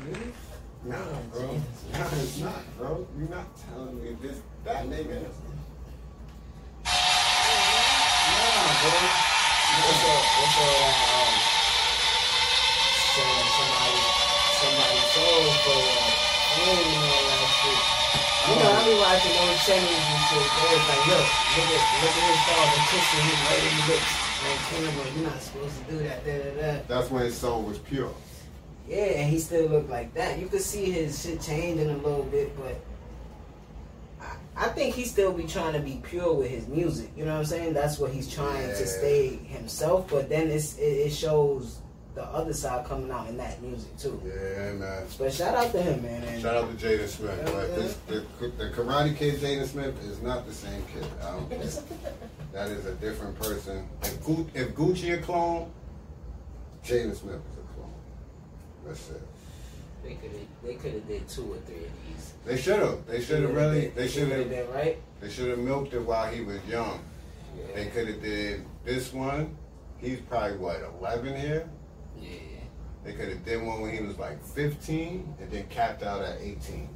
[0.00, 0.96] Nah,
[1.30, 1.44] bro.
[1.92, 3.06] Nah, it's not, bro.
[3.18, 4.40] You're not telling me this.
[4.64, 5.20] That nigga.
[5.20, 5.28] Nah,
[8.80, 8.96] bro.
[9.76, 10.24] What's up?
[10.40, 10.72] What's up?
[11.04, 11.32] Um,
[13.12, 14.00] selling somebody,
[14.56, 16.16] somebody soul for uh,
[16.48, 17.76] I don't even know that shit.
[18.40, 20.48] You know, I be watching those channels and shit.
[20.48, 24.16] They're like, look, look at, look at his father kissing his lady lips
[24.48, 25.04] on camera.
[25.12, 26.24] You're not supposed to do that.
[26.24, 26.88] Da, da, da.
[26.88, 28.14] That's when his soul was pure.
[28.90, 30.40] Yeah, and he still looked like that.
[30.40, 32.76] You could see his shit changing a little bit, but
[34.20, 37.08] I, I think he still be trying to be pure with his music.
[37.16, 37.72] You know what I'm saying?
[37.72, 38.74] That's what he's trying Yeah.
[38.74, 40.10] to stay himself.
[40.10, 41.78] But then it's, it, it shows
[42.16, 44.20] the other side coming out in that music too.
[44.26, 45.06] Yeah, man.
[45.16, 46.24] But shout out to him, man.
[46.24, 47.40] And Shout out to Jaden Smith.
[47.46, 48.24] Yeah, But this, the,
[48.58, 51.06] the Karate Kid Jaden Smith is not the same kid.
[51.22, 51.60] I don't care.
[52.52, 53.86] that is a different person.
[54.02, 55.70] If, Gu- if Gucci a clone,
[56.84, 57.59] Jaden Smith is
[60.02, 62.32] They could have they could have did two or three of these.
[62.44, 63.06] They should have.
[63.06, 63.88] They should have really.
[63.88, 64.98] They should have right.
[65.20, 67.00] They should have milked it while he was young.
[67.74, 69.56] They could have did this one.
[69.98, 71.68] He's probably what 11 here.
[72.18, 72.28] Yeah.
[73.04, 76.40] They could have did one when he was like 15 and then capped out at
[76.40, 76.88] 18.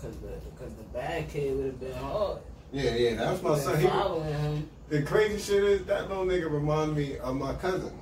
[0.00, 2.38] Cause the cause the bad kid would have been hard.
[2.72, 3.78] Yeah, yeah, that's my son.
[3.78, 7.92] He, the crazy shit is that little nigga remind me of my cousin.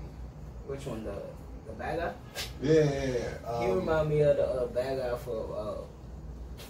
[0.66, 1.20] Which one the
[1.80, 2.12] bad guy?
[2.62, 3.60] Yeah, yeah, yeah.
[3.60, 6.64] He Um, remind me of the uh, bad guy for uh,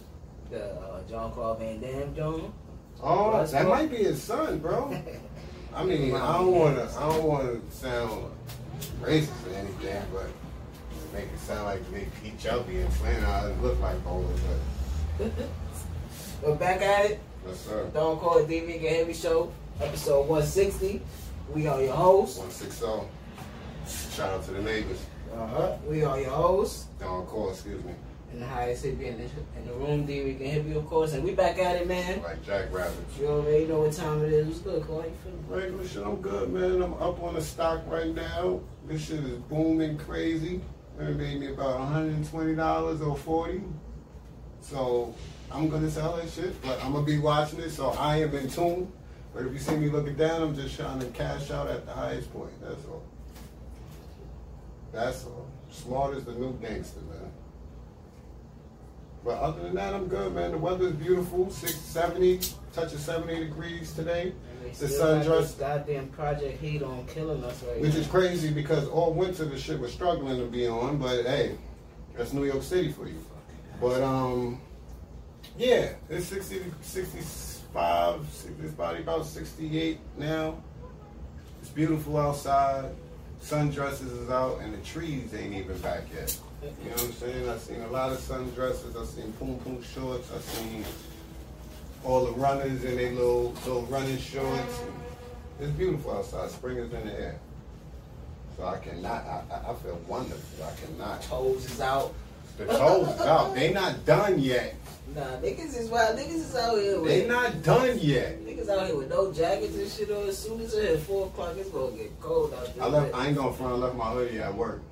[0.50, 2.52] the uh, John Claude Van Damme John.
[3.02, 4.94] oh, Russ that might be his son, bro.
[5.74, 8.30] I mean, I don't want to, I don't want to sound
[9.00, 10.26] racist or anything, but
[11.12, 14.40] make it sound like they each other and playing out it look like bowlers,
[15.18, 15.30] but
[16.42, 17.20] We're back at it.
[17.46, 17.90] yes, sir.
[17.92, 21.02] Don't call it Dricanhippie Show, episode 160.
[21.54, 22.38] We are your hosts.
[22.38, 23.06] 160.
[24.20, 25.06] Shout out to the neighbors.
[25.34, 25.76] Uh-huh.
[25.88, 26.88] We are your hosts.
[26.98, 27.94] Don't call, excuse me.
[28.32, 29.24] And the highest hippie in the,
[29.58, 31.14] in the room, D Vegan you, of course.
[31.14, 32.22] And we back at it, man.
[32.22, 32.98] Like Jack Rabbit.
[33.18, 34.46] You already know what time it is.
[34.46, 35.00] What's good, Cole?
[35.00, 35.44] How you feeling?
[35.48, 36.82] Regular shit, I'm good, man.
[36.82, 38.60] I'm up on the stock right now.
[38.86, 40.60] This shit is booming crazy.
[40.98, 43.62] It made me about $120 or 40
[44.60, 45.14] So
[45.50, 48.50] I'm gonna sell that shit, but I'm gonna be watching it, so I am in
[48.50, 48.92] tune.
[49.32, 51.92] But if you see me looking down, I'm just trying to cash out at the
[51.92, 52.52] highest point.
[52.60, 53.02] That's all.
[54.92, 55.26] That's.
[55.72, 57.30] Smart as the new gangster, man.
[59.24, 60.50] But other than that, I'm good, man.
[60.50, 61.50] The weather's beautiful.
[61.50, 62.40] 6, 70,
[62.72, 64.32] touch of 70 degrees today.
[64.78, 68.00] The sun just goddamn Project Heat on killing us right Which now.
[68.00, 71.56] is crazy because all winter the shit was struggling to be on, but hey,
[72.16, 73.24] that's New York City for you.
[73.80, 74.60] But um,
[75.58, 78.20] yeah, it's 60, 65,
[78.62, 80.62] it's probably about 68 now.
[81.62, 82.90] It's beautiful outside.
[83.42, 86.36] Sundresses is out, and the trees ain't even back yet.
[86.62, 87.48] You know what I'm saying?
[87.48, 89.00] I've seen a lot of sundresses.
[89.00, 90.30] I've seen poom poom shorts.
[90.34, 90.84] I've seen
[92.04, 94.80] all the runners in their little little running shorts.
[95.58, 96.50] It's beautiful outside.
[96.50, 97.38] Spring is in the air.
[98.56, 99.24] So I cannot.
[99.24, 100.64] I, I- I feel wonderful.
[100.64, 101.22] I cannot.
[101.22, 102.12] Toes is out.
[102.58, 103.54] The toes is out.
[103.54, 104.74] They not done yet.
[105.14, 106.16] Nah, niggas is wild.
[106.18, 108.44] Niggas is out here with They not done yet.
[108.44, 110.28] niggas out here with no jackets and shit on.
[110.28, 112.84] As soon as it's four o'clock, it's gonna get cold out there.
[112.84, 113.14] I left.
[113.14, 113.72] I ain't gonna front.
[113.72, 114.82] I left my hoodie at work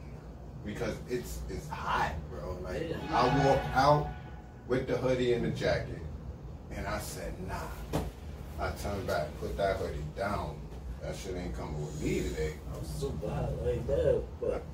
[0.65, 2.59] because it's it's hot, bro.
[2.65, 4.09] Like I walk out
[4.67, 6.01] with the hoodie and the jacket,
[6.73, 8.01] and I said, nah.
[8.61, 10.57] I turned back, put that hoodie down.
[11.01, 12.55] That shit ain't coming with me today.
[12.75, 14.65] I'm super hot like that, but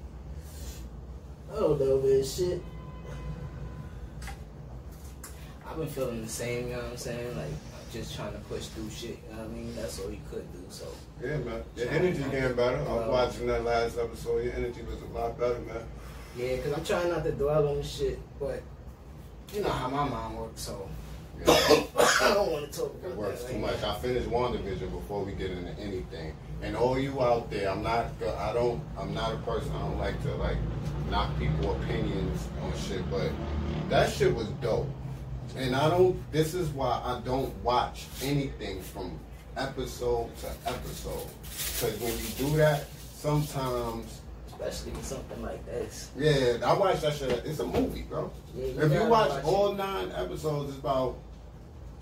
[1.53, 2.25] I don't know, man.
[2.25, 2.62] Shit.
[5.74, 7.36] I've been feeling the same, you know what I'm saying?
[7.36, 7.50] Like,
[7.92, 9.74] just trying to push through shit, you know what I mean?
[9.74, 10.86] That's all you could do, so.
[11.20, 11.64] Yeah, man.
[11.74, 12.78] Your energy getting better.
[12.78, 14.44] I was watching that last episode.
[14.44, 15.82] Your energy was a lot better, man.
[16.36, 18.62] Yeah, because I'm trying not to dwell on the shit, but
[19.52, 20.88] you know how my mind works, so
[21.44, 21.52] Yeah.
[22.22, 23.82] I don't want to talk about It works that too right much.
[23.82, 26.36] I finished WandaVision before we get into anything.
[26.62, 28.06] And all you out there, I'm not.
[28.38, 28.80] I don't.
[28.97, 29.72] I'm not a person.
[29.72, 30.56] I don't like to like
[31.10, 33.03] knock people opinions on shit.
[33.10, 33.32] But
[33.88, 34.86] that shit was dope.
[35.56, 36.21] And I don't.
[36.33, 39.18] This is why I don't watch anything from
[39.56, 41.28] episode to episode.
[41.42, 44.21] Because when you do that, sometimes.
[44.48, 46.10] Especially with something like this.
[46.16, 47.45] Yeah, I watch that shit.
[47.45, 48.30] It's a movie, bro.
[48.56, 51.18] Yeah, If you gotta watch all nine episodes, it's about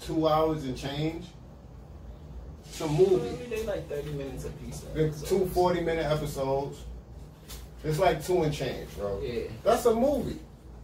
[0.00, 1.26] two hours and change.
[2.66, 3.36] It's a movie.
[3.50, 4.84] They like 30 minutes a piece.
[4.94, 6.84] It's two 40 minute episodes.
[7.84, 9.20] It's like two and change, bro.
[9.22, 9.42] Yeah.
[9.64, 10.38] That's a movie.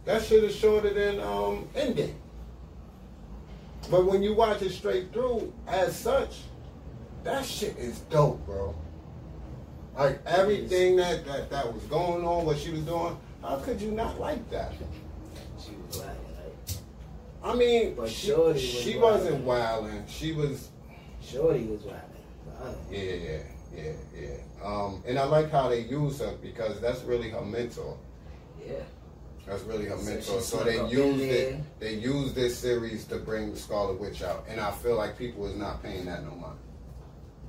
[0.05, 2.13] That shit is shorter than um Endgame.
[3.89, 6.41] But when you watch it straight through, as such,
[7.23, 8.75] that shit is dope, bro.
[9.97, 13.91] Like everything that, that that was going on, what she was doing, how could you
[13.91, 14.73] not like that?
[15.59, 16.15] She was wild.
[17.43, 19.01] I mean, But she, Shorty was she wildin'.
[19.01, 20.03] wasn't wilding.
[20.07, 20.69] She was,
[21.21, 22.75] Shorty was wilding.
[22.91, 23.39] Yeah, yeah,
[23.75, 24.29] yeah, yeah.
[24.63, 27.97] Um, and I like how they use her because that's really her mentor.
[28.65, 28.73] Yeah.
[29.49, 30.21] That's really her So mentor.
[30.21, 31.79] she So they used it.
[31.79, 35.47] They used this series to bring the Scarlet Witch out, and I feel like people
[35.47, 36.59] is not paying that no mind.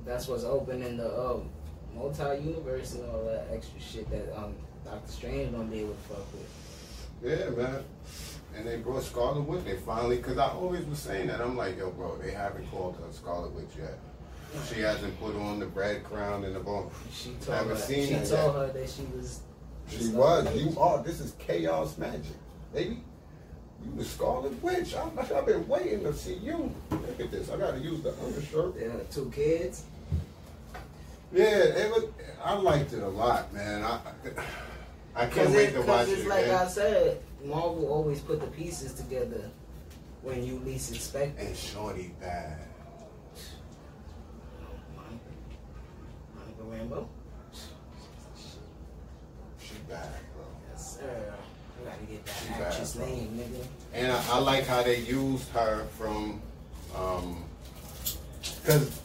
[0.03, 1.49] That's what's opening the um,
[1.95, 6.25] multi-universe and all that extra shit that um, Doctor Strange gonna be able to fuck
[6.33, 7.07] with.
[7.23, 7.83] Yeah, man.
[8.57, 9.63] And they brought Scarlet Witch.
[9.63, 11.39] They finally, because I always was saying that.
[11.39, 13.99] I'm like, yo, bro, they haven't called her Scarlet Witch yet.
[14.67, 16.89] She hasn't put on the bread crown and the bone.
[17.13, 17.77] She told her.
[17.77, 19.41] seen she told her that she was.
[19.89, 20.55] She was.
[20.55, 21.03] You are.
[21.03, 22.35] This is chaos magic,
[22.73, 22.99] baby.
[23.83, 24.95] You the Scarlet Witch.
[24.95, 26.73] I, I've been waiting to see you.
[26.91, 27.49] Look at this.
[27.49, 28.75] I got to use the undershirt.
[28.79, 29.83] Had two kids.
[31.33, 32.05] Yeah, it was,
[32.43, 33.83] I liked it a lot, man.
[33.83, 33.99] I
[35.15, 36.55] I can't wait it, to watch it's it like again.
[36.55, 39.49] I said, Marvel always put the pieces together
[40.21, 41.47] when you least expect it.
[41.47, 42.59] And Shorty bad.
[44.95, 45.21] Monica,
[46.35, 47.07] Monica Rambeau.
[53.93, 56.41] And I, I like how they used her from,
[56.95, 57.43] um,
[58.63, 58.99] because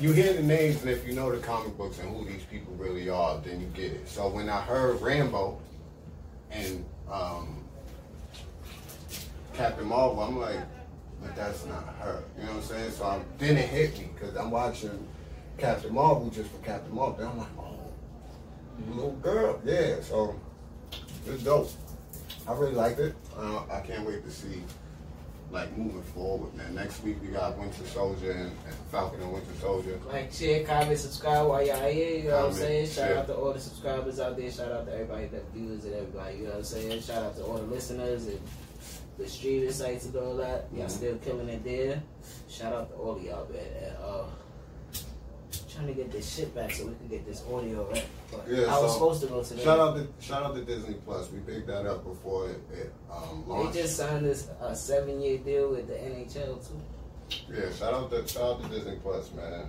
[0.00, 2.74] you hear the names, and if you know the comic books and who these people
[2.74, 4.08] really are, then you get it.
[4.08, 5.58] So when I heard Rambeau
[6.50, 7.64] and um,
[9.54, 10.60] Captain Marvel, I'm like,
[11.22, 12.22] but that's not her.
[12.36, 12.90] You know what I'm saying?
[12.92, 15.06] So I, then it hit me because I'm watching
[15.58, 17.16] Captain Marvel just for Captain Marvel.
[17.18, 17.83] Then I'm like, oh,
[18.88, 20.00] little girl, yeah.
[20.00, 20.34] So
[21.26, 21.70] it's dope.
[22.46, 23.14] I really liked it.
[23.36, 24.62] Uh, I can't wait to see,
[25.50, 26.74] like, moving forward, man.
[26.74, 29.98] Next week we got Winter Soldier and, and Falcon and Winter Soldier.
[30.12, 32.18] Like, share, comment, subscribe while y'all here.
[32.18, 32.86] You know what I'm saying?
[32.86, 33.18] Shout share.
[33.18, 34.50] out to all the subscribers out there.
[34.50, 36.36] Shout out to everybody that views and everybody.
[36.38, 37.00] You know what I'm saying?
[37.02, 38.40] Shout out to all the listeners and
[39.16, 40.66] the streaming sites and all that.
[40.74, 40.90] Y'all Mhm.
[40.90, 42.02] still killing it there.
[42.48, 43.64] Shout out to all of y'all, man.
[43.84, 44.24] And, uh,
[45.74, 48.04] trying to get this shit back so we can get this audio right.
[48.30, 49.64] But Yeah, I was so, supposed to go today.
[49.64, 51.30] Shout out to shout out to Disney Plus.
[51.30, 55.38] We picked that up before it, it um, They just signed this uh, seven year
[55.38, 56.80] deal with the NHL too.
[57.52, 59.68] yeah, shout out to shout out to Disney Plus, man.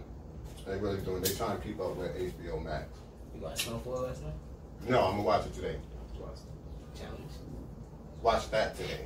[0.65, 1.21] They really doing.
[1.21, 2.85] They trying to keep up with HBO Max.
[3.33, 4.33] You got Snowfall last night?
[4.87, 5.77] No, I'm gonna watch it today.
[6.95, 7.31] Challenge.
[8.21, 9.05] Watch that today.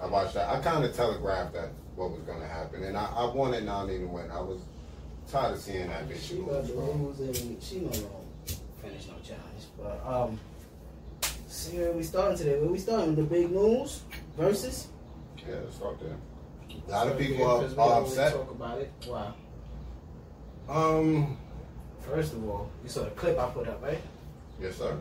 [0.00, 0.48] I watched that.
[0.48, 4.06] I kind of telegraphed that what was gonna happen, and I, I wanted Nany to
[4.06, 4.30] win.
[4.30, 4.60] I was
[5.34, 6.82] tired of seeing that bitch She lose, got the bro.
[6.92, 8.06] rules and she no gonna
[8.80, 9.64] finish no challenge.
[9.76, 10.38] But um,
[11.48, 12.58] see where we starting today.
[12.60, 13.14] Where we starting?
[13.16, 14.02] The big news
[14.38, 14.86] Verzuz.
[15.38, 16.16] Yeah, let's start there.
[16.88, 18.32] A lot of people yeah, are, 'cause are always upset.
[18.32, 18.92] Talk about it.
[19.08, 19.34] Wow.
[20.68, 21.36] Um,
[22.00, 24.00] First of all, you saw the clip I put up, right?
[24.60, 24.96] yes, sir.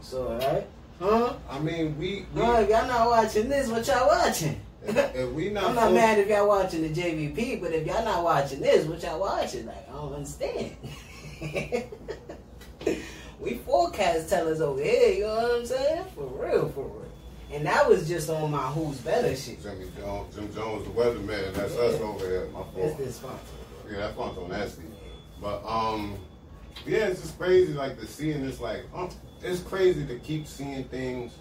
[0.00, 0.66] So, saw it, right?
[0.98, 1.34] Huh?
[1.48, 2.58] I mean, we, we Huh?
[2.68, 4.60] Y'all not watching this, what y'all watching?
[4.86, 8.04] If, if we not, I'm not mad if y'all watching the JBP, but if y'all
[8.04, 9.66] not watching this, what y'all watching?
[9.66, 10.76] Like, I don't understand.
[13.40, 16.04] we forecast tellers over here, you know what I'm saying?
[16.14, 17.00] For real, for real.
[17.52, 19.62] And that was just on my who's better shit.
[19.62, 21.52] Jimmy Jones, Jim Jones, the weatherman.
[21.52, 22.48] That's us over here.
[22.52, 22.98] My That's fault.
[22.98, 23.20] this.
[23.90, 24.84] Yeah, that Fonto nasty.
[25.40, 26.16] But um,
[26.86, 27.72] yeah, it's just crazy.
[27.72, 29.10] Like the seeing this, like um,
[29.42, 31.32] it's crazy to keep seeing things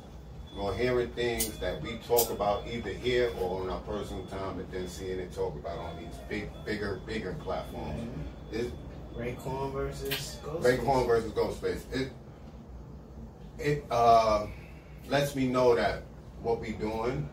[0.57, 4.71] or hearing things that we talk about either here or on our personal time, and
[4.71, 8.09] then seeing it talk about on these big, bigger, bigger platforms.
[8.51, 8.71] It's
[9.15, 10.65] Raekwon versus Ghost.
[10.65, 11.81] Raekwon versus Ghostface.
[11.93, 12.11] It
[13.57, 14.47] it uh,
[15.07, 16.03] lets me know that
[16.41, 17.27] what we're doing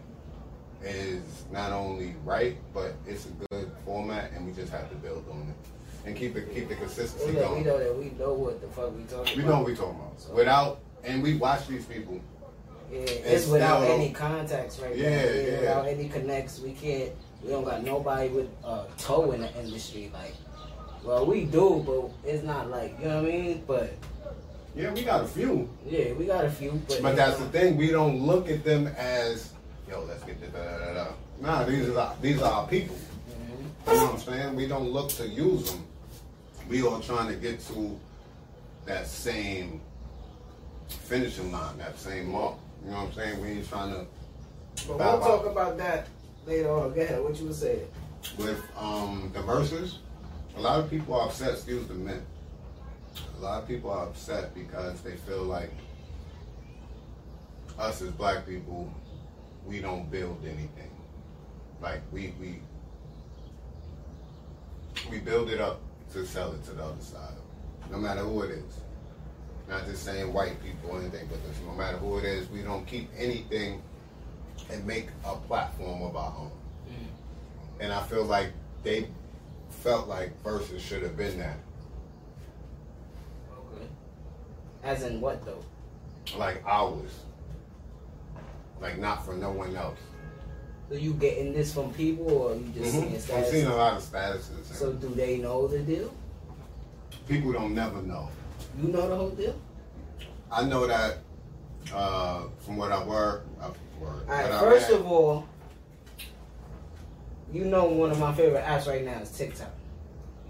[0.82, 5.24] is not only right, but it's a good format, and we just have to build
[5.30, 8.32] on it and keep it keep the consistency We know, we know that we know
[8.32, 9.36] what the fuck we talking about.
[9.36, 9.50] We about.
[9.50, 10.20] know what we talking about.
[10.20, 10.34] so.
[10.34, 12.20] Without and we watch these people.
[12.90, 15.30] Yeah, it's without any contacts right Yeah, now.
[15.32, 15.60] yeah.
[15.60, 17.12] Without any connects, we can't.
[17.42, 20.10] We don't got nobody with a toe in the industry.
[20.12, 20.34] Like,
[21.04, 23.64] well, we do, but it's not like you know what I mean.
[23.66, 23.94] But
[24.74, 26.80] Yeah, we got a few, yeah, we got a few.
[26.88, 27.76] But, but that's the thing.
[27.76, 29.52] We don't look at them as
[29.88, 30.04] yo.
[30.04, 31.06] Let's get the da da da.
[31.40, 32.96] Nah, these are our, these are our people.
[32.96, 33.92] Mhm.
[33.92, 34.56] You know what I'm saying?
[34.56, 35.84] We don't look to use them.
[36.68, 37.98] We all trying to get to
[38.86, 39.80] that same
[40.88, 42.54] finishing line, that same mark.
[42.86, 43.42] You know what I'm saying?
[43.42, 44.06] We ain't trying to
[44.86, 46.06] But we'll talk about that
[46.46, 46.94] later on.
[46.94, 47.22] Go ahead.
[47.22, 47.86] What you was saying?
[48.38, 49.96] with um, the Verzuz.
[50.56, 51.52] A lot of people are upset.
[51.52, 52.22] Excuse the men.
[53.38, 55.70] A lot of people are upset because they feel like
[57.78, 58.92] us as black people,
[59.66, 60.90] we don't build anything.
[61.80, 62.60] Like we we
[65.10, 65.80] we build it up
[66.12, 67.34] to sell it to the other side.
[67.90, 68.80] No matter who it is.
[69.68, 72.86] Not just saying white people or anything, but no matter who it is, we don't
[72.86, 73.82] keep anything
[74.70, 76.50] and make a platform of our own.
[76.88, 77.06] Mm.
[77.80, 78.52] And I feel like
[78.84, 79.08] they
[79.70, 81.56] felt like Verzuz should have been that.
[83.52, 83.86] Okay.
[84.84, 85.62] As in what though?
[86.36, 87.10] Like ours.
[88.80, 89.98] Like not for no one else.
[90.88, 93.00] So you getting this from people, or you just Mhm.
[93.00, 93.50] seeing I've status?
[93.50, 94.64] seen a lot of statuses.
[94.72, 96.12] So do they know the deal?
[97.26, 98.28] people don't never know.
[98.76, 99.54] You know the whole deal?
[100.50, 101.18] I know that
[101.94, 104.26] uh, from what I work, I work.
[104.28, 104.50] All right.
[104.50, 105.46] I First of all,
[107.52, 109.70] you know one of my favorite apps right now is TikTok.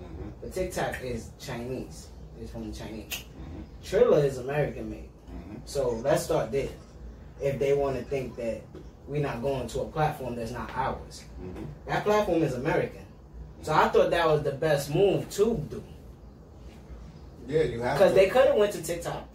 [0.03, 2.09] Mhm, But TikTok is Chinese.
[2.41, 3.13] It's from the Chinese.
[3.15, 5.09] mhm, Triller is American made.
[5.31, 5.61] mhm.
[5.65, 6.69] So let's start there.
[7.41, 8.63] If they want to think that
[9.07, 11.65] we're not going to a platform that's not ours, Mhm.
[11.87, 13.05] that platform is American.
[13.63, 15.83] So I thought that was the best move to do
[17.47, 19.27] Yeah, you have because they could have went to TikTok.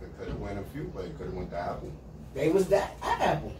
[0.00, 1.92] They could have went a few, but it could have went to Apple.
[2.34, 3.52] They was that at Apple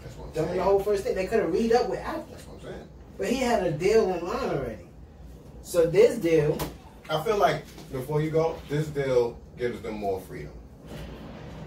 [0.00, 0.58] That's what I'm during saying.
[0.58, 1.14] the whole first thing.
[1.14, 2.88] They could have read up with Apple, That's what I'm saying.
[3.18, 4.88] but he had a deal in line already.
[5.62, 6.56] So this deal,
[7.10, 10.52] I feel like before you go, this deal gives them more freedom.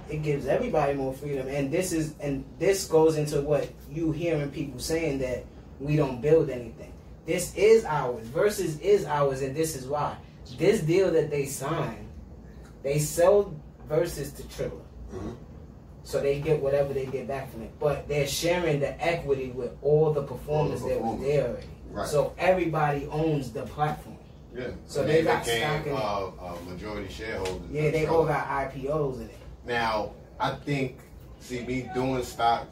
[0.10, 4.50] it gives everybody more freedom, and this is and this goes into what you hearing
[4.52, 5.46] people saying that
[5.80, 6.92] we don't build anything.
[7.26, 8.26] This is ours.
[8.28, 10.16] Verzuz is ours, and this is why.
[10.58, 12.08] This deal that they signed,
[12.84, 13.54] they sell
[13.90, 14.82] Verzuz to Triller.
[15.14, 15.36] Mhm.
[16.04, 17.72] So they get whatever they get back from it.
[17.80, 21.68] But they're sharing the equity with all the performers All the that were there already.
[21.92, 22.08] Right.
[22.08, 24.18] So everybody owns the platform.
[24.56, 24.68] Yeah.
[24.88, 27.70] So And they got became stock in uh, uh, majority shareholders.
[27.72, 29.38] Yeah, they all got IPOs in it.
[29.66, 30.98] Now, I think,
[31.40, 32.68] see, me doing stock,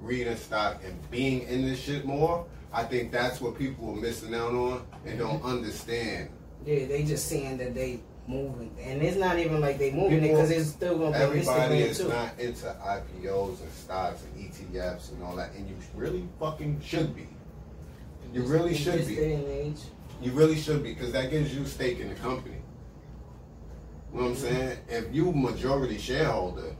[0.00, 4.34] reading stock, and being in this shit more, I think that's what people are missing
[4.34, 6.30] out on and don't understand.
[6.64, 10.28] Yeah, they just seeing that they moving, and it's not even like they moving it
[10.28, 12.08] because it's still gonna be Everybody is too.
[12.08, 17.14] not into IPOs and stocks and ETFs and all that, and you really fucking should
[17.16, 17.26] be.
[18.32, 19.16] You really should be.
[19.16, 19.80] day and age.
[20.22, 22.54] You really should be, because that gives you stake in the company.
[24.12, 24.78] You know what I'm saying?
[24.88, 26.76] If you majority shareholder,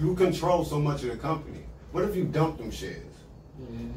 [0.00, 1.64] you control so much of the company.
[1.90, 3.02] What if you dump them shares?
[3.60, 3.90] Mhm.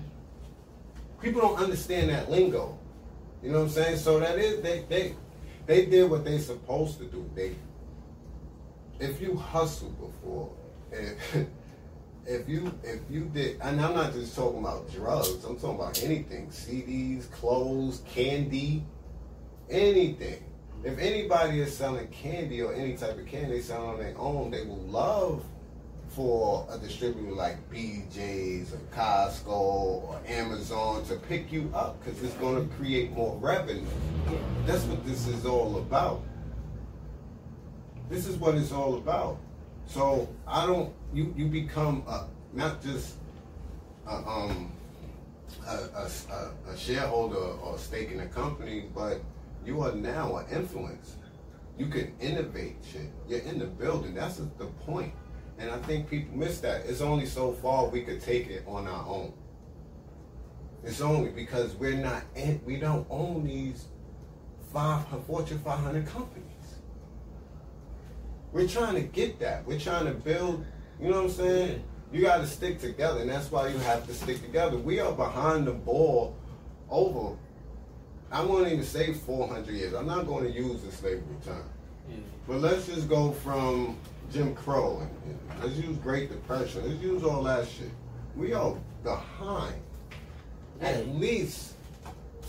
[1.22, 2.78] People don't understand that lingo.
[3.44, 3.98] You know what I'm saying?
[3.98, 5.16] So that is they they
[5.66, 7.30] they did what they supposed to do.
[7.36, 7.56] They
[9.00, 10.52] if you hustle before,
[10.92, 11.48] if
[12.26, 15.44] if you if you did, and I'm not just talking about drugs.
[15.44, 18.84] I'm talking about anything: CDs, clothes, candy,
[19.70, 20.44] anything.
[20.84, 24.52] If anybody is selling candy or any type of candy they sell on their own,
[24.52, 25.44] they will love
[26.16, 32.34] for a distributor like BJ's or Costco or Amazon to pick you up because it's
[32.36, 33.86] going to create more revenue.
[34.66, 36.22] That's what this is all about.
[38.10, 39.38] This is what it's all about.
[39.88, 40.94] So I don't.
[41.14, 43.16] You you become a, not just
[44.08, 44.72] a, um
[45.68, 49.22] a, a, a, shareholder or stake in a company, but
[49.66, 51.16] you are now an influence.
[51.78, 53.12] You can innovate shit.
[53.28, 54.14] You're in the building.
[54.14, 55.14] That's the point.
[55.62, 56.88] And I think people miss that.
[56.88, 59.32] It's only so far we could take it on our own.
[60.84, 63.86] It's only because we're not in, we don't own these
[64.74, 66.48] five Fortune 500 companies.
[68.52, 69.64] We're trying to get that.
[69.68, 70.66] We're trying to build.
[71.00, 71.84] You know what I'm saying?
[72.12, 74.78] You got to stick together, and that's why you have to stick together.
[74.78, 76.36] We are behind the ball
[76.90, 77.38] over.
[78.32, 79.94] I won't even say 400 years.
[79.94, 81.64] I'm not going to use the slavery term.
[82.48, 83.98] But let's just go from
[84.32, 86.88] Jim Crow and, let's use Great Depression.
[86.88, 87.92] Let's use all that shit.
[88.36, 89.76] We are behind
[90.80, 91.74] at least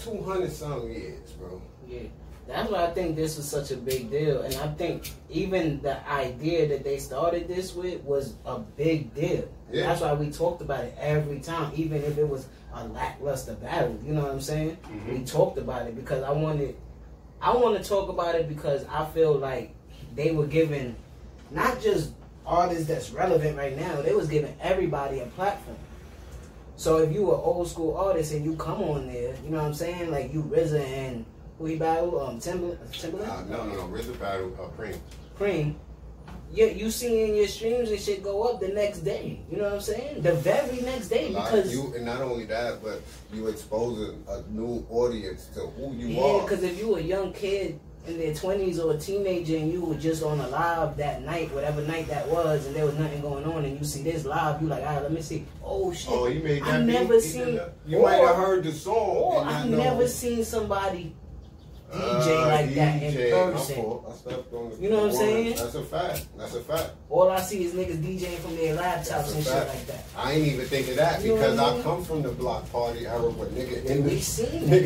[0.01, 1.61] 200 some years, bro.
[1.87, 2.03] Yeah.
[2.47, 4.43] That's why I think this was such a big deal.
[4.43, 9.49] And I think even the idea that they started this with was a big deal.
[9.71, 9.87] Yeah.
[9.87, 13.99] That's why we talked about it every time, even if it was a lackluster battle.
[14.05, 14.77] You know what I'm saying?
[14.85, 15.19] Mhm.
[15.19, 16.77] We talked about it because I wanted
[17.41, 19.75] I want to talk about it because I feel like
[20.15, 20.95] they were giving
[21.52, 22.12] not just
[22.47, 25.76] artists that's relevant right now, they was giving everybody a platform.
[26.76, 29.66] So if you were old school artist and you come on there, you know what
[29.66, 30.11] I'm saying?
[30.11, 31.25] Like you RZA and
[31.59, 33.28] who he battle, um Timber Timbaland?
[33.28, 33.97] Uh, no, no, no.
[33.97, 34.99] RZA battle uh, Preem.
[35.38, 35.75] Preem.
[36.52, 39.40] You, you seeing your streams and shit go up the next day.
[39.50, 40.21] You know what I'm saying?
[40.23, 43.00] The very next day because you, and not only that, but
[43.32, 46.42] you exposing a new audience to who you Yeah, are.
[46.42, 49.94] because if you a young kid in their twenties or a teenager and you were
[49.94, 53.44] just on a live that night, whatever night that was, and there was nothing going
[53.44, 55.47] on, and you see this live, you like, ah, let me see.
[55.64, 56.11] Oh shit!
[56.11, 56.75] Oh, you made that.
[56.75, 57.61] I never seen.
[57.87, 58.94] You or- might have heard the song.
[58.94, 61.14] Or I've never seen somebody
[61.92, 63.76] DJ like that in DJ, person.
[63.76, 64.06] fault.
[64.11, 65.56] I stepped You know what I'm saying?
[65.56, 66.26] That's a fact.
[66.38, 66.90] That's a fact.
[67.11, 70.04] All I see is niggas DJing from their laptops and shit like that.
[70.16, 73.06] I ain't even think of that You because I I come from the block party
[73.06, 74.16] era where nigga in We the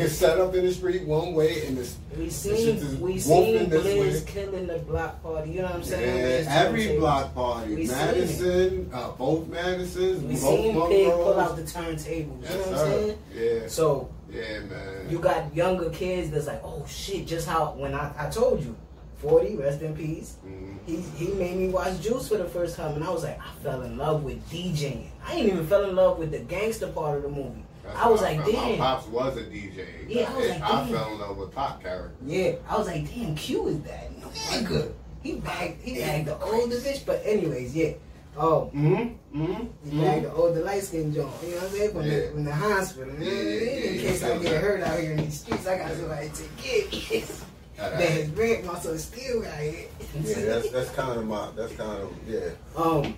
[0.03, 0.09] it.
[0.09, 3.85] set up in the street one way and this We seen is we seen this
[4.23, 5.51] Blizz killing the block party.
[5.51, 6.45] You know what I'm Yeah, saying?
[6.45, 11.55] Blizz every block party, We Madison, uh, both Madisons, We both seen Pig pull out
[11.55, 12.43] the turntables.
[12.43, 13.17] Yes, you know what I'm saying?
[13.33, 15.09] Yeah, So yeah, man.
[15.09, 18.75] you got younger kids that's like, oh shit, just how when I, I told you,
[19.17, 20.37] 40, rest in peace.
[20.45, 20.77] Mhm.
[20.85, 23.51] He he made me watch Juice for the first time, and I was like, I
[23.63, 25.07] fell in love with DJing.
[25.25, 27.63] I ain't even fell in love with the gangster part of the movie.
[27.83, 28.53] That's I was like, felt.
[28.53, 28.77] My damn.
[28.77, 29.85] pops was a DJ.
[30.07, 30.89] Yeah, I was like, I damn.
[30.89, 32.15] fell in love with pop character.
[32.25, 34.91] Yeah, I was like, damn, Q is that nigga.
[35.23, 37.93] He bagged he bagged the older bitch, but anyways, yeah.
[38.39, 39.41] Oh, Mm-hmm.
[39.41, 40.01] Mm-hmm.
[40.01, 41.29] bagged the older light skinned joint.
[41.43, 41.91] You know what I'm saying?
[41.91, 42.19] From, Yeah.
[42.19, 43.13] the, from the hospital.
[43.19, 44.23] Yeah, yeah, in case.
[44.23, 47.31] I get hurt out here in these streets, I got somebody to get.
[47.77, 49.91] That his grandma so still got hit.
[50.23, 52.49] Yeah, that's that's kind of my that's kind of yeah.
[52.75, 53.15] um.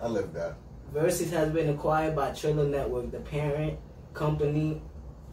[0.00, 0.54] I live that.
[0.92, 3.78] Verzuz has been acquired by Triller Network, the parent
[4.14, 4.82] company,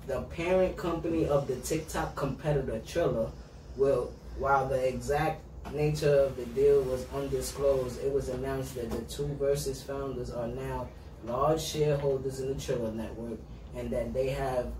[0.05, 3.29] the parent company of the TikTok competitor Triller.
[3.77, 5.41] Will while the exact
[5.73, 10.47] nature of the deal was undisclosed, it was announced that the two Verzuz founders are
[10.47, 10.87] now
[11.25, 13.39] large shareholders in the Triller Network,
[13.75, 14.71] and that they have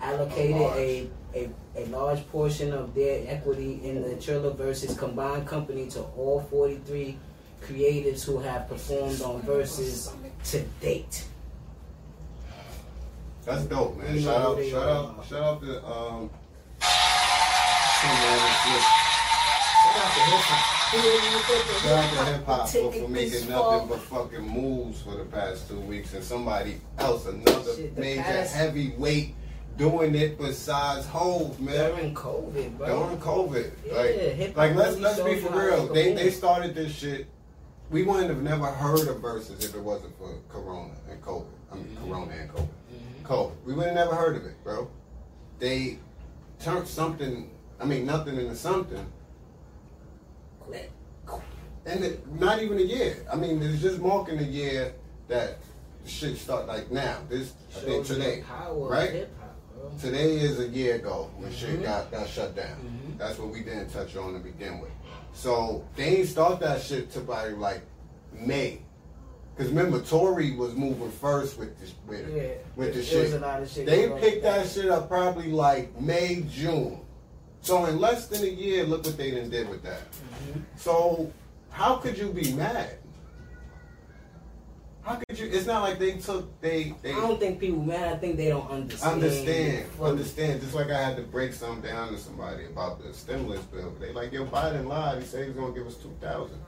[0.00, 5.88] allocated a, a, a large portion of their equity in the Triller Verzuz combined company
[5.88, 7.18] to all 43
[7.62, 10.12] creatives who have performed on Verzuz
[10.44, 11.24] to date.
[13.44, 14.20] That's dope, man.
[14.20, 16.30] Shout out, shout out, shout out to um.
[20.32, 21.80] Shout out to hip hop.
[21.80, 25.68] Shout out to hip hop for, for making nothing but fucking moves for the past
[25.68, 29.34] two weeks, and somebody else, another Shit, major past- heavyweight,
[29.76, 31.74] doing it besides Hove, man.
[31.92, 32.86] During COVID, bro.
[33.04, 35.86] During COVID, Yeah, like, like let's really let's be for real.
[35.90, 37.26] it They they started this shit.
[37.90, 41.46] We wouldn't have never heard of Verzuz if it wasn't for Corona and COVID.
[41.72, 42.10] I mean, Mm-hmm.
[42.10, 42.68] Corona and COVID.
[43.22, 43.52] COVID.
[43.64, 44.90] We would have never heard of it, bro.
[45.58, 45.98] They
[46.60, 47.50] turned something.
[47.80, 49.06] I mean, nothing into something.
[51.86, 53.16] And it, not even a year.
[53.32, 54.92] I mean, it's just marking a year
[55.28, 55.58] that
[56.06, 57.18] shit start like now.
[57.30, 58.44] This I think Shows you the today,
[58.90, 59.10] right?
[59.10, 59.90] hip hop, bro.
[60.00, 61.84] Today is a year ago when shit Mhm.
[61.84, 62.76] got, got shut down.
[62.84, 63.18] Mhm.
[63.18, 64.90] That's what we didn't touch on to begin with.
[65.32, 67.80] So they ain't start that shit to by like
[68.34, 68.82] May.
[69.56, 72.42] Cause remember Tory was moving first with this with, Yeah,
[72.76, 73.32] with the shit.
[73.32, 77.00] a lot of shit They picked that shit up probably like May, June.
[77.68, 80.00] So in less than a year, look what they done did with that.
[80.10, 80.62] Mhm.
[80.76, 81.30] So
[81.68, 82.96] how could you be mad?
[85.02, 85.48] How could you?
[85.52, 88.10] It's not like they took they they I don't think people mad.
[88.14, 89.12] I think they don't understand.
[89.22, 90.60] understand understand.
[90.62, 93.92] Just like I had to break something down to somebody about the stimulus bill.
[94.00, 95.20] They like yo Biden lied.
[95.20, 96.58] He said he was gonna give us two thousand.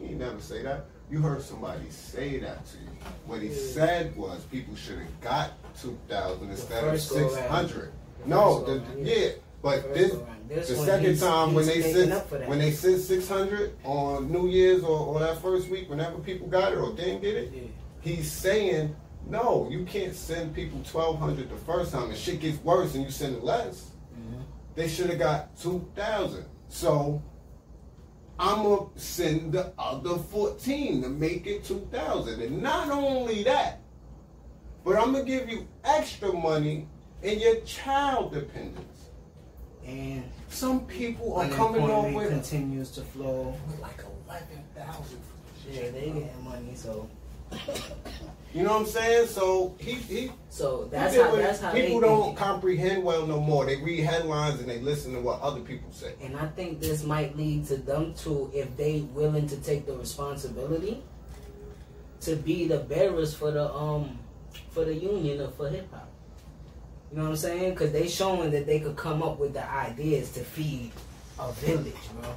[0.00, 0.86] He ain't never say that.
[1.10, 2.88] You heard somebody say that to you.
[3.26, 3.72] What he Yeah.
[3.74, 7.30] said was people should have got two thousand instead of first go round.
[7.32, 7.92] six hundred.
[8.24, 9.28] No, the, yeah.
[9.66, 10.14] But this.
[10.48, 12.48] This the second time when they making said up for that.
[12.48, 16.46] when they said six hundred on New Year's or, or that first week, whenever people
[16.46, 17.62] got it or didn't get it, Yeah.
[18.00, 18.94] he's saying,
[19.28, 23.02] no, you can't send people twelve hundred the first time, and shit gets worse, and
[23.02, 23.90] you send it less.
[24.16, 24.44] Mhm.
[24.76, 26.44] They should have got two thousand.
[26.68, 27.20] So
[28.38, 33.80] I'm gonna send the other fourteen to make it two thousand, and not only that,
[34.84, 36.86] but I'm gonna give you extra money
[37.24, 38.92] in your child dependence.
[39.86, 43.54] And Some people are coming unemployment with continues to flow.
[43.80, 45.20] like eleven thousand.
[45.70, 47.08] Yeah, they getting money, so
[48.52, 49.28] You know what I'm saying?
[49.28, 53.64] So he he so that's People- how that's how people don't comprehend well no more.
[53.66, 56.14] They read headlines and they listen to what other people say.
[56.22, 59.96] And I think this might lead to them to, if they willing to take the
[59.96, 61.02] responsibility,
[62.22, 64.18] to be the bearers for the um
[64.70, 66.05] for the union or for hip hop.
[67.10, 67.70] You know what I'm saying?
[67.70, 70.92] Because they showing that they could come up with the ideas to feed
[71.38, 72.34] a village, bro.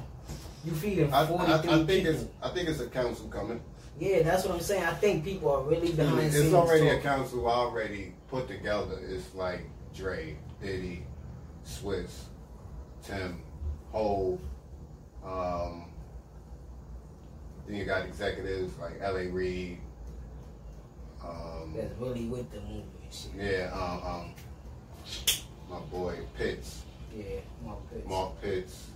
[0.64, 2.12] You feeding I, 43 I, I think people.
[2.12, 3.60] it's I think it's a council coming.
[3.98, 4.84] Yeah, that's what I'm saying.
[4.84, 6.54] I think people are really behind It's scenes.
[6.54, 8.98] already a council already put together.
[9.02, 9.62] It's like
[9.94, 11.04] Dre, Diddy,
[11.66, 12.12] Swizz,
[13.02, 13.42] Tim,
[13.92, 14.40] Hove.
[15.24, 15.90] Um,
[17.66, 19.26] then you got executives like L.A.
[19.28, 19.78] Reid.
[21.22, 22.60] Um, That's really with the
[23.10, 23.30] shit.
[23.36, 24.34] yeah, um, um,
[25.70, 26.82] my boy Pitts.
[27.16, 27.24] Yeah,
[27.64, 28.08] Mark Pitts.
[28.08, 28.86] Mark Pitts.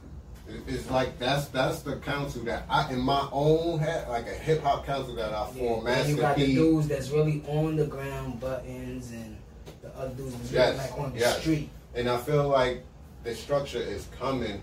[0.68, 4.62] It's like that's that's the council that I in my own head, like a hip
[4.62, 5.86] hop council that I Yeah, formed.
[5.86, 6.54] then you Master got the P.
[6.54, 9.36] dudes that's really on the ground, buttons, and
[9.82, 11.40] the other dudes that's really like on the yes.
[11.40, 11.70] street.
[11.94, 12.84] And I feel like
[13.22, 14.60] the structure is coming,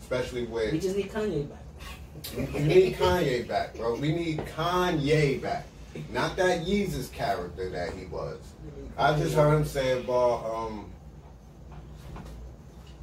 [0.00, 2.54] especially with We just need Kanye back.
[2.54, 3.96] we need Kanye back, bro.
[3.96, 5.66] We need Kanye back.
[6.10, 8.40] Not that Yeezus character that he was.
[8.96, 10.90] I just heard him say about um,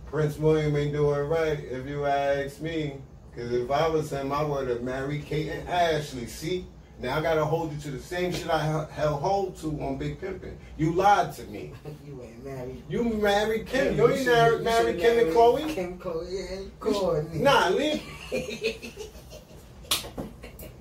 [0.08, 2.96] Prince William ain't doing right, if you ask me.
[3.34, 6.26] Because if I was him, I would have married Kate and Ashley.
[6.28, 6.66] See?
[7.02, 8.60] Now I gotta hold you to the same shit I
[8.92, 10.56] held hold to on Big Pimpin'.
[10.78, 11.74] You lied to me.
[12.06, 12.84] you ain't married.
[12.90, 13.96] You married Kim.
[13.98, 15.70] You ain't should- married, you married Kim and Khloé?
[15.70, 17.40] Kim, Khloé, yeah, Kourtney.
[17.40, 18.02] Nah, leave.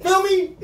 [0.00, 0.56] Feel me?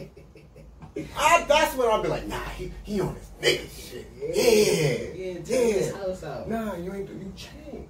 [1.19, 4.07] I, that's when I'll be like, nah, he, he on his nigga shit.
[4.19, 6.49] Yeah, Yeah, take his house out.
[6.49, 7.89] Nah, you ain't, do you changed.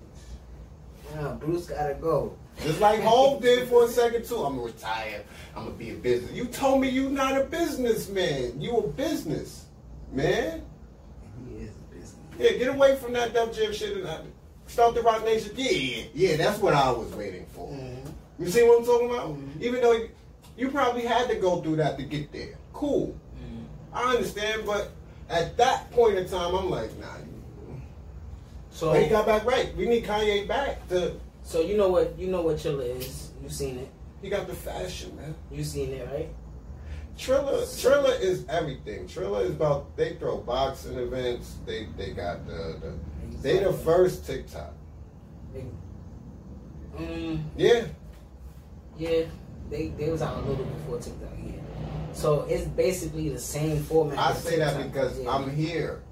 [1.14, 2.36] Nah, Bruce gotta go.
[2.62, 4.36] Just like Hov did for a second too.
[4.42, 5.22] I'm gonna retire.
[5.54, 6.32] I'm gonna be a business.
[6.32, 8.60] You told me you not a businessman.
[8.60, 9.66] You a business
[10.10, 10.62] man.
[11.48, 12.16] He is a business.
[12.38, 14.20] Yeah, get away from that Def Jam shit and uh,
[14.66, 15.52] start the Roc Nation.
[15.54, 16.36] Yeah, yeah, yeah.
[16.36, 17.68] That's what I was waiting for.
[17.68, 18.12] Mhm.
[18.38, 19.28] You see what I'm talking about?
[19.36, 19.60] Mhm.
[19.62, 20.08] Even though you,
[20.56, 22.56] you probably had to go through that to get there.
[22.76, 23.16] Cool.
[23.38, 23.64] Mhm.
[23.94, 24.90] I understand, but
[25.30, 27.06] at that point in time, I'm like, nah.
[28.70, 29.74] So, But he got back right.
[29.74, 30.86] We need Kanye back.
[30.88, 33.30] To so you know what you know what Triller is.
[33.42, 33.88] You seen it.
[34.20, 35.34] he got the fashion, man.
[35.50, 36.28] You seen it, right?
[37.16, 39.08] Triller, Triller is everything.
[39.08, 41.54] Triller is about they throw boxing events.
[41.64, 42.92] They they got the, the
[43.40, 44.74] they the first TikTok.
[46.98, 47.84] Um, Yeah,
[48.98, 49.22] yeah,
[49.70, 51.30] they they was out a little before TikTok.
[51.42, 51.52] Yeah.
[52.16, 54.18] So it's basically the same format.
[54.18, 55.30] I say that because yeah.
[55.30, 56.02] I'm here.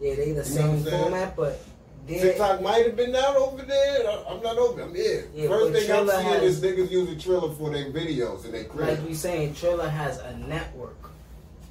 [0.00, 1.60] Yeah, they the You same format, but
[2.06, 4.06] they TikTok might have been out over there.
[4.28, 4.82] I'm not over.
[4.82, 5.28] I'm here.
[5.34, 8.68] Yeah, First thing I'm seeing has- is niggas using Triller for their videos and like
[8.68, 9.04] crib.
[9.06, 11.10] we saying, Triller has a network.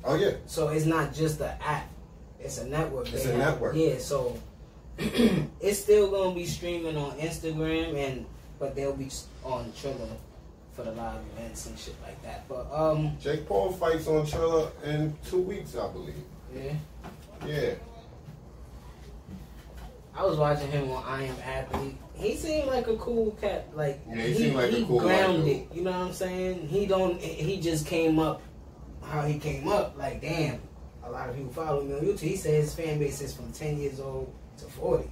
[0.03, 1.89] Oh yeah, So it's not just the app;
[2.41, 3.13] it's a network.
[3.13, 3.75] It's They a have- network.
[3.77, 4.37] Yeah, so
[4.97, 8.25] it's still gonna be streaming on Instagram, and
[8.59, 9.09] but they'll be
[9.45, 10.09] on Triller
[10.73, 12.47] for the live events and shit like that.
[12.49, 16.15] But um, Jake Paul fights on Triller in two weeks, I believe.
[16.55, 16.73] yeah,
[17.45, 17.73] Yeah,
[20.15, 21.97] I was watching him on I Am Athlete.
[22.15, 23.67] He seemed like a cool cat.
[23.75, 25.67] Like Yeah, he seemed like a cool grounded.
[25.73, 26.67] You know what I'm saying?
[26.67, 27.19] He don't.
[27.19, 28.41] He just came up
[29.03, 29.97] how he came up.
[29.97, 30.59] Like damn,
[31.03, 32.19] a lot of people follow me on YouTube.
[32.19, 35.09] He said his fan base is from 10 years old to 40.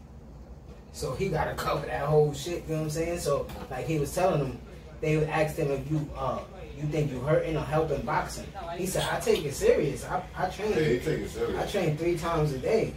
[0.93, 2.63] So he got to cover that whole shit.
[2.67, 3.19] You know what I'm saying?
[3.19, 4.59] So like he was telling them,
[5.01, 6.39] they would ask him if you uh
[6.77, 8.47] you think you hurting or helping boxing.
[8.75, 10.05] He said I take it serious.
[10.05, 10.71] I I train.
[10.71, 12.93] yeah, he take it I train three times a day,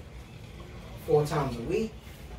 [1.06, 1.92] four times a week,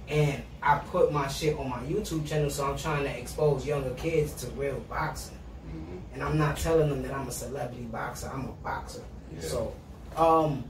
[0.08, 2.50] and I put my shit on my YouTube channel.
[2.50, 6.00] So I'm trying to expose younger kids to real boxing, Mhm.
[6.14, 8.32] and I'm not telling them that I'm a celebrity boxer.
[8.34, 9.04] I'm a boxer.
[9.36, 9.42] Yeah.
[9.42, 9.74] So,
[10.16, 10.64] um,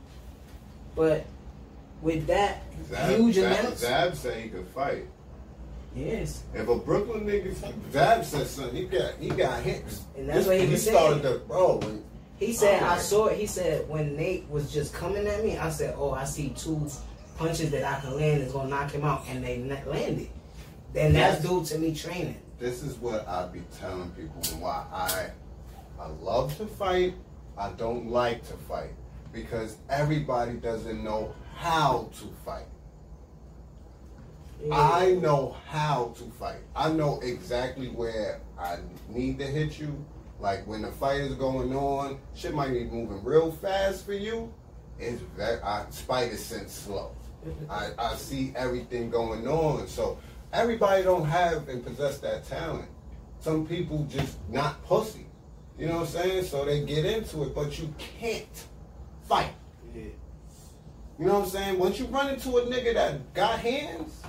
[0.96, 1.26] but
[2.02, 5.06] with that Zab, huge Zab, announcement, Zab said he could fight.
[5.96, 7.56] Yes, If a Brooklyn nigga,
[7.92, 9.84] Zab said something, he got he got hit.
[10.18, 11.40] And that's what he was started saying.
[11.40, 11.42] to.
[11.50, 12.04] Oh, when,
[12.38, 13.38] he said I saw it.
[13.38, 16.90] He said when Nate was just coming at me, I said, oh, I see two
[17.38, 20.30] punches that I can land is gonna knock him out, and they landed.
[20.96, 21.50] And that's Yes.
[21.50, 22.38] due to me training.
[22.60, 25.28] this is what I be telling people and why I
[26.00, 27.14] I love to fight.
[27.58, 28.92] I don't like to fight
[29.34, 32.66] because everybody doesn't know how to fight.
[34.72, 36.62] I know how to fight.
[36.76, 38.78] I know exactly where I
[39.10, 40.04] need to hit you.
[40.40, 44.54] Like when the fight is going on, shit might be moving real fast for you.
[45.00, 47.12] It's very I spider sense slow.
[47.70, 49.88] I, I see everything going on.
[49.88, 50.18] So
[50.52, 52.90] everybody don't have and possess that talent.
[53.40, 55.28] Some people just not pussy.
[55.78, 56.46] You know what I'm saying?
[56.46, 58.66] So they get into it, but you can't
[59.28, 59.54] fight.
[59.94, 60.04] Yeah.
[61.20, 61.80] You know what I'm saying?
[61.80, 64.22] Once you run into a nigga that got hands,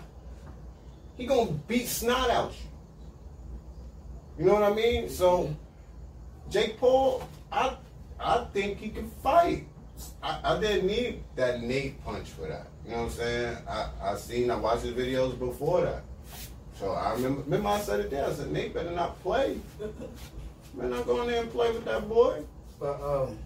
[1.16, 4.44] he gonna beat snot out you.
[4.44, 5.08] You know what I mean?
[5.08, 5.54] So
[6.50, 7.76] Jake Paul, I
[8.20, 9.66] I think he can fight.
[10.22, 12.66] I, I didn't need that Nate punch for that.
[12.84, 13.56] You know what I'm saying?
[13.68, 16.04] I, I seen I watched his videos before that.
[16.78, 18.26] So I remember remember I said it there.
[18.26, 19.58] I said Nate better not play.
[19.78, 22.44] Better not go in there and play with that boy.
[22.78, 23.38] But um,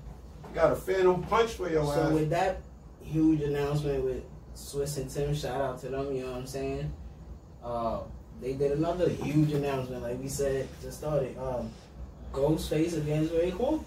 [0.49, 2.09] You got a phantom punch for your so ass.
[2.09, 2.63] So with that
[3.01, 4.25] huge announcement with
[4.57, 6.13] Swizz and Tim, shout out to them.
[6.13, 6.93] You know what I'm saying?
[7.63, 8.01] Uh,
[8.41, 11.37] they did another huge announcement, like we said to start it.
[11.39, 11.71] Um,
[12.33, 13.85] Ghostface against Raekwon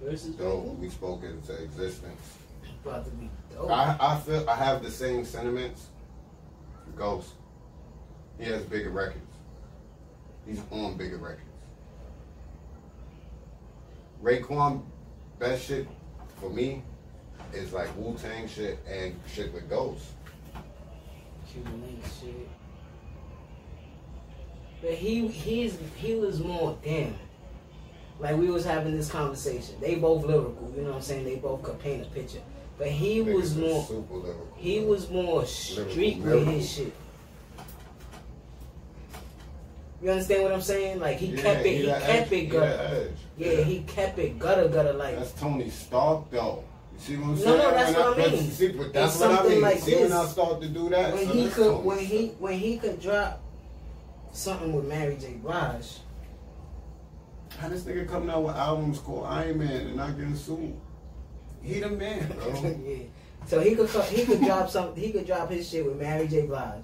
[0.00, 0.78] versus Raekwon.
[0.78, 2.38] we spoke into existence.
[2.84, 3.70] About to be dope.
[3.70, 5.86] I, I feel I have the same sentiments.
[6.96, 7.30] Ghost.
[8.38, 9.32] He has bigger records.
[10.46, 11.40] He's on bigger records.
[14.22, 14.82] Raekwon,
[15.38, 15.86] best shit
[16.40, 16.82] for me
[17.52, 20.04] is like Wu Tang shit and shit with Ghost.
[21.52, 22.48] Cuban Linx shit.
[24.84, 27.14] But he he's he was more damn.
[28.20, 29.76] Like we was having this conversation.
[29.80, 31.24] They both lyrical, you know what I'm saying?
[31.24, 32.40] They both could paint a picture.
[32.76, 34.48] But he Niggas was more super lyrical.
[34.56, 34.88] he bro.
[34.88, 36.52] was more street with lyrical.
[36.52, 36.92] his shit.
[40.02, 41.00] You understand what I'm saying?
[41.00, 43.06] Like he Yeah, kept it he kept edge, it gutter.
[43.08, 43.10] edge.
[43.38, 46.62] Yeah, he kept it gutter gutter like That's Tony Stark though.
[46.92, 47.58] You see what I'm No, saying?
[47.58, 48.50] no, no, that's When what I but mean.
[48.50, 49.60] See, but that's It's what I something mean.
[49.62, 50.12] like see when.
[50.12, 51.12] I start to do that.
[51.14, 53.40] when so he could when he when he could drop
[54.34, 55.34] something with Mary J.
[55.34, 55.98] Blige.
[57.58, 60.74] How this nigga coming out with albums called Iron Man and not getting sued?
[61.62, 62.76] He the man, bro.
[62.84, 63.04] yeah.
[63.46, 66.26] So he could co- he could drop some he could drop his shit with Mary
[66.26, 66.46] J.
[66.46, 66.82] Blige,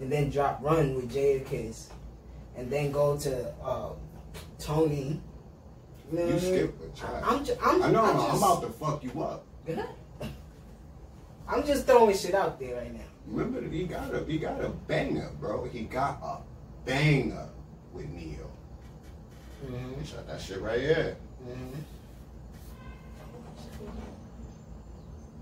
[0.00, 1.86] and then drop Run with Jadakiss,
[2.56, 3.90] and then go to uh,
[4.58, 5.20] Tony.
[6.12, 6.54] You, know You what I mean?
[6.54, 7.22] skipped a track.
[7.24, 8.04] I'm ju- I'm I know.
[8.04, 9.46] I'm, I'm, about to fuck you up.
[11.48, 13.00] I'm just throwing shit out there right now.
[13.26, 15.64] Remember, that he got a he got a banger, bro.
[15.64, 16.51] He got a
[16.84, 17.48] banger
[17.92, 18.46] with Ne-Yo.
[19.66, 20.00] Mm-hmm.
[20.00, 21.16] He shot that shit right here.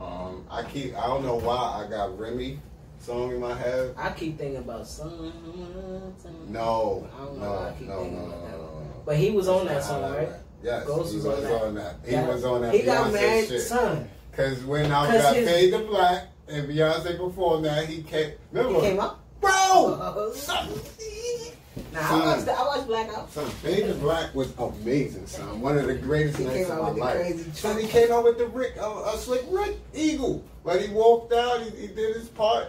[0.01, 0.97] Um, I keep.
[0.97, 2.59] I don't know why I got Remy
[3.01, 3.95] song in my head.
[3.99, 5.33] I keep thinking about some.
[6.49, 8.53] No, I don't know no, why I no, keep no, no, thinking no, about that
[8.53, 9.03] no, no.
[9.05, 10.29] But he was on that song, right?
[10.29, 10.33] went.
[10.63, 12.03] Yes, Ghost he was was, on that.
[12.03, 12.09] that.
[12.11, 13.61] He was on that He got Beyonce married, shit.
[13.63, 14.09] son.
[14.33, 18.33] Cause when I 'Cause got his- Fade to Black and Beyonce performed that, he came.
[18.53, 19.21] Remember, He came up.
[19.41, 20.33] bro.
[21.77, 23.31] Uh, son, Nah, I watched, I watched Blackout.
[23.31, 25.61] son, Fade to Black was amazing, son.
[25.61, 27.57] One of the greatest He nights of my life.
[27.57, 31.33] Son, he came out with the Rick, uh, a slick Rick Eagle, but he walked
[31.33, 31.63] out.
[31.63, 32.69] He, he did his part.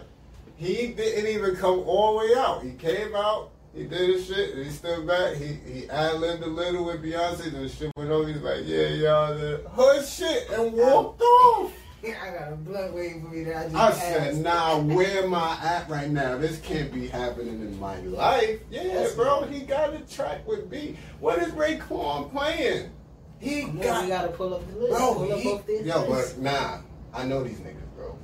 [0.56, 2.62] He didn't even come all the way out.
[2.62, 3.50] He came out.
[3.74, 4.54] He did his shit.
[4.54, 5.34] And he stood back.
[5.34, 8.28] He he ad libbed a little with Beyonce, and the shit went over.
[8.28, 11.72] He's like, yeah, y'all, the hood shit, and walked off.
[12.04, 14.00] I got a blunt waiting for me that I just I passed.
[14.00, 16.36] said, nah, where am I at right now?
[16.36, 18.60] This can't be happening in my life.
[18.70, 19.50] Yeah, That's bro, right.
[19.50, 20.96] he got a track with B.
[21.20, 22.90] What is Raekwon playing?
[23.38, 24.90] He Come got, we gotta pull up the list.
[24.96, 26.32] bro, pull he, both these yo, lists.
[26.34, 26.78] but nah,
[27.14, 28.16] I know these niggas, bro.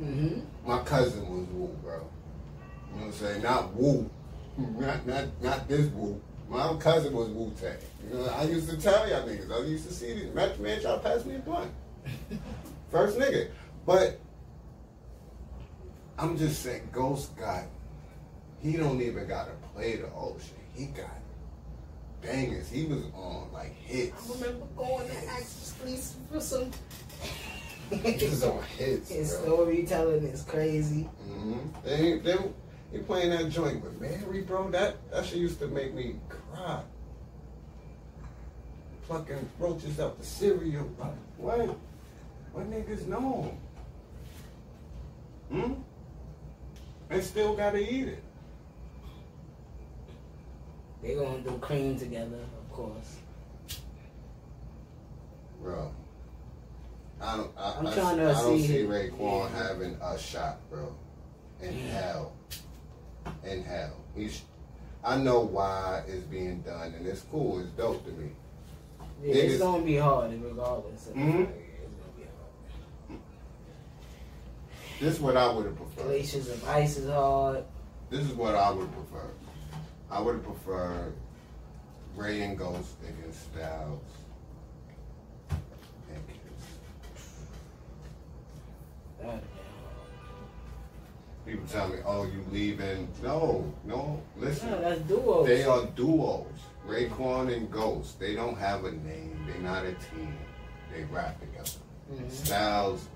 [0.00, 0.40] Mm-hmm.
[0.68, 1.94] My cousin was Wu, bro.
[1.96, 3.42] You know what I'm saying?
[3.42, 4.08] Not Wu,
[4.56, 6.20] not not not this Wu.
[6.48, 7.76] My cousin was Wu Tang.
[8.08, 9.50] You know, I used to tell y'all niggas.
[9.50, 10.32] I used to see these.
[10.32, 11.70] Method Man try to pass me a blunt.
[12.94, 13.48] First nigga.
[13.84, 14.20] But
[16.16, 17.64] I'm just saying, Ghost got.
[18.62, 20.54] He don't even gotta play the ocean.
[20.74, 21.10] He got
[22.22, 22.70] bangers.
[22.70, 24.30] He was on like hits.
[24.30, 26.70] I remember going to Access Police for some.
[27.90, 29.42] He was on hits, His bro.
[29.42, 31.08] storytelling is crazy.
[31.28, 31.58] Mm-hmm.
[31.84, 32.36] They, they,
[32.92, 34.70] they playing that joint with Mary, bro.
[34.70, 36.80] That that shit used to make me cry.
[39.08, 40.84] Plucking roaches out the cereal.
[41.36, 41.76] What?
[42.54, 43.52] What niggas know?
[45.50, 45.72] Hmm?
[47.08, 48.22] They still gotta eat it.
[51.02, 53.16] They gonna do cream together, of course.
[55.60, 55.90] Bro.
[57.20, 58.88] I don't I, I'm I, trying to I don't see see it.
[58.88, 59.62] Raekwon Yeah.
[59.68, 60.94] having a shot, bro.
[61.60, 62.32] In hell.
[63.44, 63.96] In hell.
[64.14, 64.42] He's
[65.02, 68.30] I know why it's being done and it's cool, it's dope to me.
[69.22, 71.08] Yeah, it's gonna be hard regardless.
[71.08, 71.42] Of Mhm.
[71.42, 71.50] It's
[71.98, 72.24] gonna be
[73.08, 73.20] hard.
[75.00, 76.04] This is what I would have preferred.
[76.06, 77.64] Glaciers of Ice is hard.
[78.10, 79.28] This is what I would prefer.
[80.10, 81.14] I would have preferred
[82.16, 84.00] Ray and Ghost against Styles
[85.50, 87.26] and Kiss.
[89.22, 89.40] Have
[91.44, 94.22] People tell me, "Oh, you leaving?" No, no.
[94.38, 94.70] Listen.
[94.70, 95.46] No, that's duos.
[95.46, 96.46] they are duos.
[96.86, 98.18] Raekwon and Ghost.
[98.20, 99.44] They don't have a name.
[99.46, 100.34] They're not a team.
[100.92, 101.70] They rap together.
[102.12, 102.30] Mhm.
[102.30, 103.08] Styles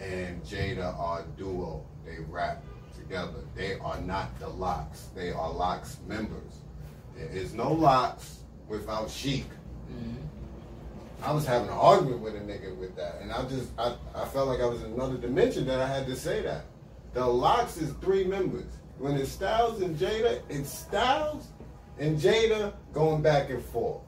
[0.00, 1.84] and Jada are a duo.
[2.04, 2.62] They rap
[2.96, 3.44] together.
[3.54, 5.08] They are not the LOX.
[5.14, 6.60] They are LOX members.
[7.16, 9.46] There is no LOX without Sheek.
[9.90, 10.16] Mhm.
[11.22, 14.24] I was having an argument with a nigga with that, and I just I, I
[14.26, 16.64] felt like I was in another dimension that I had to say that.
[17.14, 18.66] The LOX is three members.
[18.98, 21.46] When it's Styles and Jada, it's Styles
[21.98, 24.02] and Jada going back and forth.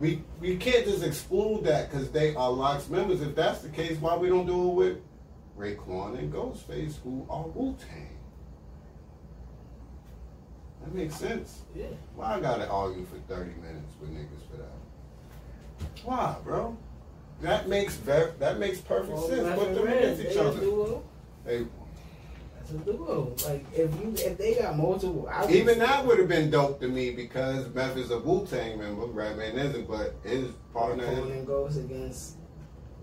[0.00, 3.20] We we can't just exclude that because they are LOX members.
[3.20, 4.98] If that's the case, why we don't do it with
[5.58, 8.16] Raekwon and Ghostface, who are Wu Tang?
[10.82, 11.62] That makes sense.
[11.74, 11.86] Yeah.
[12.14, 16.04] Why I gotta argue for 30 minutes with niggas for that?
[16.04, 16.76] Why, bro?
[17.40, 19.58] That makes ver- that makes perfect Well, sense.
[19.58, 20.60] Put them against each other.
[21.44, 21.66] They,
[22.70, 23.34] A duo.
[23.46, 26.88] Like if you if they got multiple, I even that would have been dope to
[26.88, 31.78] me because Meth is a Wu Tang member, Redman isn't, but his partner is, goes
[31.78, 32.36] against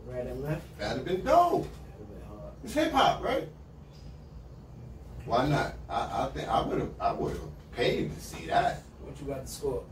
[0.05, 0.61] Red and Meth.
[0.77, 1.63] that'd have been dope.
[1.63, 2.63] That would have been.
[2.63, 3.47] It's hip hop, right?
[5.25, 5.73] Why not?
[5.89, 7.41] I, I think I would have I would have
[7.75, 8.83] paid to see that.
[9.01, 9.83] What you got to score?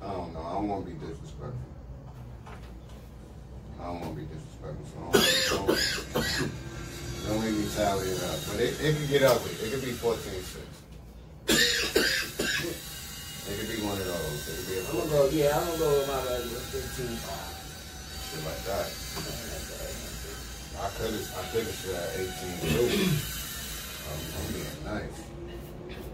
[0.00, 0.40] I don't know.
[0.40, 1.52] I don't want to be disrespectful.
[3.78, 6.48] I don't want to be disrespectful, so
[7.26, 8.38] don't, make me tally it up.
[8.48, 9.52] But it, it could get ugly.
[9.52, 10.60] It could be 14-6.
[13.50, 14.48] It could be one of those.
[14.48, 15.28] It could be a I'm gonna go.
[15.30, 17.60] Yeah, I'm gonna go with my regular 15 5.
[18.30, 18.86] shit like that.
[20.80, 22.88] I could have I could have said 18 too.
[24.10, 25.18] I'm, I'm being nice.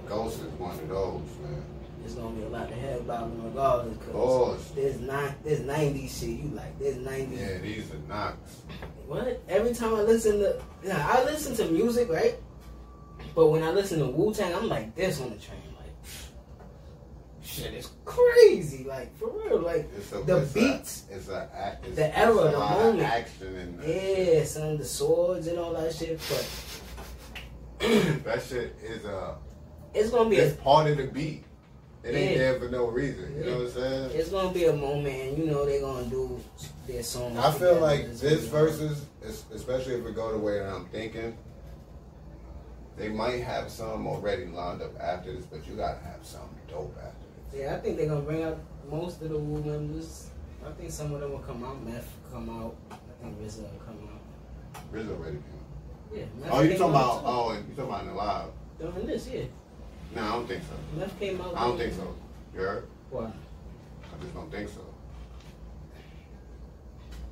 [0.09, 1.63] Ghost is one of those, man.
[2.05, 3.99] It's gonna be a lot to have about them regardless.
[4.13, 6.29] Cause there's nine, there's 90 shit.
[6.29, 7.37] You like there's 90.
[7.37, 8.63] Yeah, these are knocks.
[9.07, 9.41] What?
[9.49, 12.35] Every time I listen to, yeah, I listen to music, right?
[13.35, 15.93] But when I listen to Wu Tang, I'm like this on the train, like
[17.43, 21.97] shit is crazy, like for real, like a, the it's beats, A, it's a, it's,
[21.97, 23.03] the era, the moment.
[23.03, 23.89] action in that.
[23.89, 26.19] yeah, son, the swords and all that shit.
[26.29, 27.85] But
[28.25, 29.37] that shit is a.
[29.95, 31.45] it's gonna be a, It's part of the beat.
[32.07, 32.39] It ain't Yeah.
[32.39, 33.35] there for no reason.
[33.37, 34.11] You know what I'm saying?
[34.15, 36.39] it's gonna be a moment, and you know they're gonna do
[36.87, 37.37] their song.
[37.37, 39.07] I feel like this versus,
[39.53, 41.37] especially if it go the way that I'm thinking,
[42.97, 46.97] they might have some already lined up after this, but you gotta have something dope
[46.99, 47.61] after this.
[47.61, 50.31] Yeah, I think they're gonna bring out most of the Wu members.
[50.65, 51.85] I think some of them will come out.
[51.85, 52.75] Meth come out.
[52.91, 54.83] I think RZA will come out.
[54.93, 56.19] Rizzo already came.
[56.21, 56.25] Yeah.
[56.41, 57.21] Meth Oh, you talking about?
[57.21, 57.27] too.
[57.27, 58.49] Oh, you talking about in the live?
[58.79, 59.43] During this, yeah.
[60.15, 60.99] No, I don't think so.
[60.99, 61.57] Meth came out.
[61.57, 62.15] I don't think so.
[62.55, 62.87] You heard?
[63.11, 63.25] Why?
[63.25, 64.81] I just don't think so.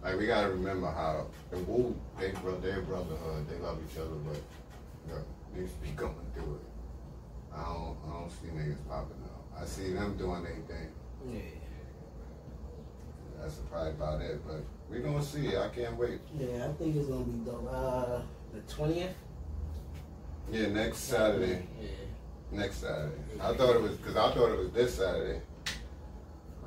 [0.02, 4.16] Like we gotta remember how the Wu, they bro, their brotherhood, they love each other,
[4.26, 4.36] but
[5.06, 5.22] you know,
[5.56, 7.54] niggas be going through it.
[7.56, 9.62] I don't, I don't see niggas popping out.
[9.62, 10.90] I see them doing their thing.
[11.32, 11.40] Yeah.
[13.40, 14.40] That's probably about it.
[14.46, 15.56] But we gonna see.
[15.56, 16.20] I can't wait.
[16.38, 17.68] Yeah, I think it's gonna be dope.
[17.70, 18.20] Uh,
[18.52, 19.14] the twentieth.
[20.50, 21.66] Yeah, next Saturday.
[21.80, 21.88] Yeah.
[22.54, 23.12] Next Saturday.
[23.42, 25.40] I thought it was because I thought it was this Saturday.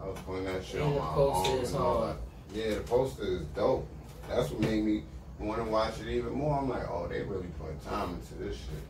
[0.02, 2.16] I was putting that shit And on my poster phone is and all that.
[2.54, 3.88] Yeah, the poster is dope.
[4.30, 5.04] That's what made me
[5.40, 6.58] want to watch it even more.
[6.60, 8.84] I'm like, oh, they really put time into this shit.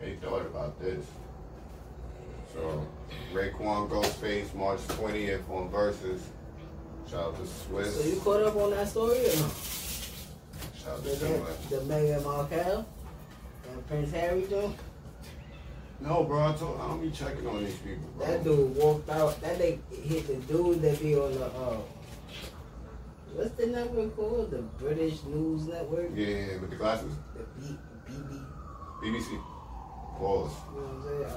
[0.00, 1.04] They thought about this.
[2.52, 2.86] So,
[3.32, 6.20] Raekwon Ghostface, March 20th on Verzuz.
[7.10, 7.86] Shout out to Swizz.
[7.92, 9.50] So you caught up on that story or no?
[10.78, 11.68] Shout out The, to Swizz.
[11.70, 12.86] the, the Meghan Markle
[13.72, 14.76] and Prince Harry joint.
[16.02, 18.26] No, bro, I, told, I don't be checking on these people, bro.
[18.26, 19.40] That dude walked out.
[19.40, 21.76] That they hit the dude that be on the uh,
[23.34, 24.50] what's the network called?
[24.50, 26.10] The British News Network.
[26.12, 27.12] Yeah, with the glasses.
[27.36, 27.78] The B,
[28.10, 28.44] BB.
[29.00, 29.40] BBC.
[30.18, 30.52] Pause.
[30.74, 31.36] You know what I'm saying?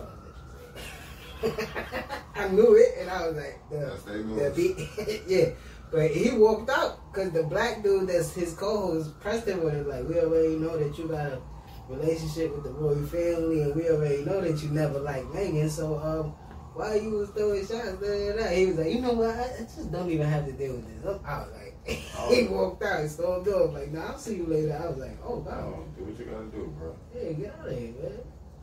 [1.44, 5.22] I, was like, I knew it, and I was like, the, the.
[5.28, 5.50] Yeah.
[5.92, 9.88] But he walked out because the black dude that's his co-host pressed him with it.
[9.88, 11.40] Like, we already know that you got a
[11.90, 15.70] relationship with the royal family, and we already know that you never liked Meghan.
[15.70, 16.34] So, um,
[16.74, 17.94] why you was throwing shots?
[18.02, 18.48] Da, da, da.
[18.50, 19.30] He was like, you know what?
[19.36, 21.06] I, I just don't even have to deal with this.
[21.10, 21.72] I'm, I was like,
[22.36, 23.74] he walked out and stormed off.
[23.74, 24.80] Like, nah, I'll see you later.
[24.84, 26.96] I was like, oh wow, Oh, do what you gotta do, bro.
[27.16, 28.12] yeah, get out of here, man.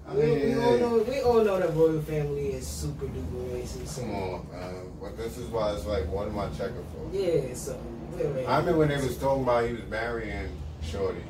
[0.05, 3.55] I We, mean, we all know we all know that royal family is super duper
[3.55, 4.01] racist.
[4.01, 4.93] Come on, man.
[5.01, 7.09] But this is why it's like, what am I checking for?
[7.17, 7.81] Yeah, so
[8.17, 10.51] we already- I remember when they was talking about he was marrying
[10.83, 11.23] Shorty,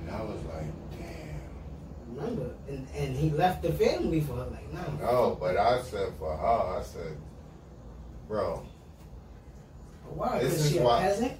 [0.00, 0.64] and I was like.
[2.14, 4.46] Remember, and and he left the family for her.
[4.46, 7.16] Like, no, No, but I said for her, I said,
[8.28, 8.62] bro,
[10.10, 10.38] why?
[10.38, 11.32] this is she a peasant.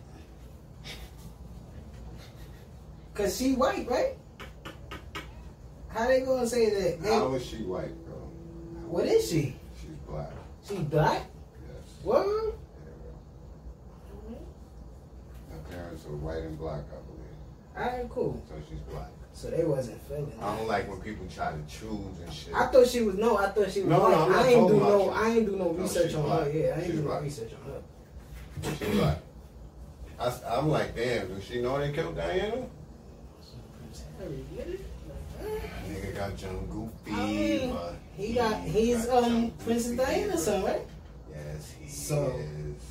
[3.14, 4.16] Cause she white, right?
[5.88, 7.02] How they gonna say that?
[7.02, 8.14] They, how is she white, bro?
[8.88, 9.54] what is she?
[9.80, 10.30] She's black.
[10.66, 11.22] She black?
[11.68, 11.84] Yes.
[12.02, 12.26] What?
[12.26, 12.32] Yeah,
[14.10, 14.32] mm-hmm.
[14.32, 14.38] bro.
[15.52, 17.92] Her parents are white and black, I believe.
[17.92, 18.42] Alright, cool.
[18.48, 19.10] So she's black.
[19.36, 20.32] So they wasn't feeling.
[20.40, 21.90] I don't like when people try to choose
[22.24, 22.54] and shit.
[22.54, 23.36] I thought she was no.
[23.36, 24.22] I thought she was No, no.
[24.26, 25.04] I'm not I ain't do no.
[25.04, 25.10] you.
[25.10, 26.44] I ain't do no No, research she's on black.
[26.44, 26.50] her.
[26.50, 27.22] Yeah, I ain't She's do no black.
[27.22, 28.76] research on her.
[28.78, 29.18] She's black.
[30.20, 32.52] I, am like, damn, does she know they killed Diana?
[33.80, 34.80] Prince Harry, get it?
[35.90, 40.04] Nigga got John Goofy, I mean, but He got he's um Princess Goofy.
[40.12, 40.82] Diana's son, right?
[41.30, 42.82] Yes, he So, is.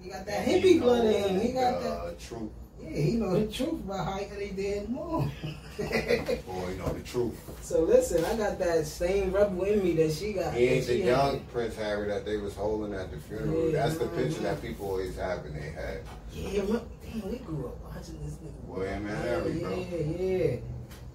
[0.00, 1.40] He got that hippie blood in him.
[1.40, 2.18] He got that.
[2.18, 2.50] the truth.
[2.82, 5.22] Yeah, he know the truth about how he did more.
[5.78, 7.38] Boy, you know the truth.
[7.62, 10.54] so listen, I got that same rebel in me that she got.
[10.54, 11.52] He ain't the young had.
[11.52, 13.70] Prince Harry that they was holding at the funeral.
[13.70, 14.50] Yeah, That's the picture nah.
[14.50, 16.04] that people always have in their head.
[16.32, 18.64] Yeah, remember, damn, we grew up watching this nigga.
[18.66, 19.86] William and yeah, Harry, bro.
[19.90, 20.56] Yeah, yeah.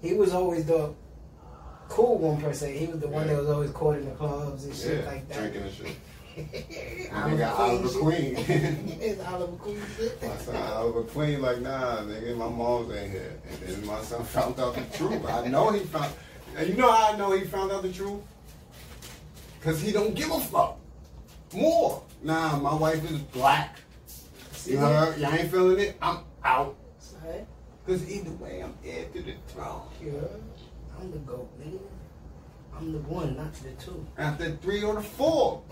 [0.00, 0.94] He was always the
[1.88, 2.76] cool one per se.
[2.78, 5.38] He was the one that was always caught in the clubs and shit like that.
[5.38, 5.96] drinking and shit.
[7.10, 8.34] Nigga, Oliver Queen.
[9.00, 10.22] it's Oliver Queen shit.
[10.22, 13.40] My son Oliver Queen, like, nah, nigga, my mom's ain't here.
[13.50, 15.24] And then my son found out the truth.
[15.26, 16.12] I know he found,
[16.56, 18.20] and you know how I know he found out the truth?
[19.62, 20.78] Cause he don't give a fuck.
[21.52, 22.02] More.
[22.22, 23.80] Nah, my wife is black.
[24.52, 25.18] See heard?
[25.18, 25.96] Y'all ain't feeling it?
[26.00, 26.76] I'm out.
[27.86, 29.80] Cause either way, I'm heir to the throne.
[30.04, 30.12] Yeah.
[31.00, 31.80] I'm the GOAT, nigga.
[32.76, 34.06] I'm the one, not the two.
[34.18, 35.62] After three or the four.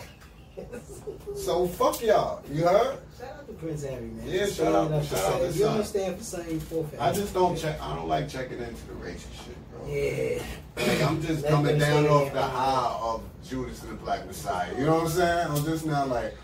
[1.37, 2.43] So fuck y'all.
[2.51, 2.99] You heard?
[3.19, 4.27] Shout out to Prince Harry, man.
[4.27, 5.71] Yeah, shout out- shout out to You son.
[5.73, 6.21] understand
[6.63, 7.81] for for I just don't check.
[7.83, 9.87] I don't like checking into the racist shit, bro.
[9.87, 10.43] Yeah.
[10.77, 14.73] Like I'm just Let coming down off the high of Judas and the Black Messiah.
[14.79, 15.49] You know what I'm saying?
[15.51, 16.35] I'm just now like,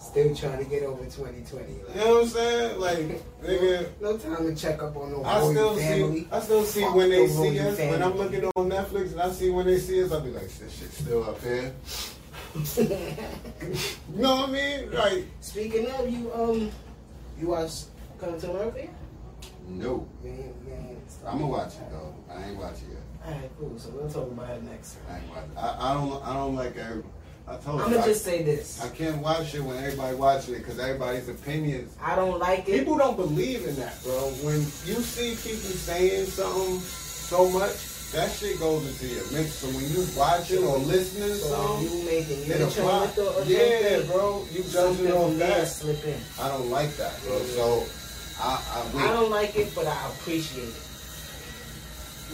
[0.00, 1.72] Still trying to get over 2020.
[1.72, 2.80] you know what I'm saying?
[2.80, 2.98] Like,
[3.42, 3.88] nigga.
[4.00, 6.20] no time to check up on no I still family.
[6.20, 7.78] see, I still see Fuck when they the see us.
[7.78, 10.48] When I'm looking on Netflix and I see when they see us, I'll be like,
[10.48, 11.74] this shit's still up here.
[14.14, 14.92] You know what I mean?
[14.92, 16.70] Like, Speaking of you, um,
[17.40, 17.72] you watch
[18.20, 18.88] Coming to America?
[19.68, 20.06] no.
[20.24, 22.14] You ain't- you ain't- I'm gonna watch it though.
[22.32, 23.02] I ain't watch it yet.
[23.34, 23.72] Alright, cool.
[23.78, 24.96] So we'll talk about it next.
[25.10, 25.58] I ain't watch it.
[25.58, 26.22] I, I don't.
[26.24, 27.02] I don't like every.
[27.48, 28.80] I told I'm gonna just say this.
[28.82, 32.78] I can't watch it when everybody watches it because everybody's opinions I don't like it.
[32.78, 34.12] People don't believe in that, bro.
[34.42, 37.76] When you see people saying something so much,
[38.12, 39.54] that shit goes into your mix.
[39.54, 43.12] So when you watching or listening to So something, you making it you apply.
[43.46, 44.44] Yeah, bro.
[44.52, 45.68] You judging on that.
[45.68, 46.18] slip in.
[46.40, 47.38] I don't like that, bro.
[47.40, 47.84] So
[48.40, 48.62] I,
[48.94, 49.04] I.
[49.04, 50.82] I don't like it, but I appreciate it.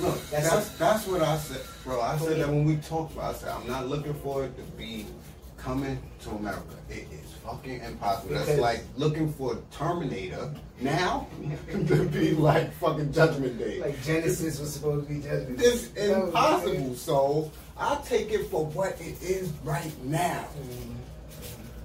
[0.00, 2.00] Look, That's that's that's, what I said, bro.
[2.00, 2.42] I said me.
[2.42, 5.06] that when we talked I said I'm not looking for it to be
[5.58, 6.76] coming to America.
[6.88, 8.34] It is fucking impossible.
[8.34, 11.26] That's like looking for Terminator now
[11.88, 13.80] to be like fucking Judgment Day.
[13.80, 15.60] Like Genesis was supposed to be Judgment.
[15.62, 16.94] It's That was- impossible.
[16.94, 20.46] So I take it for what it is right now.
[20.60, 20.94] Mhm.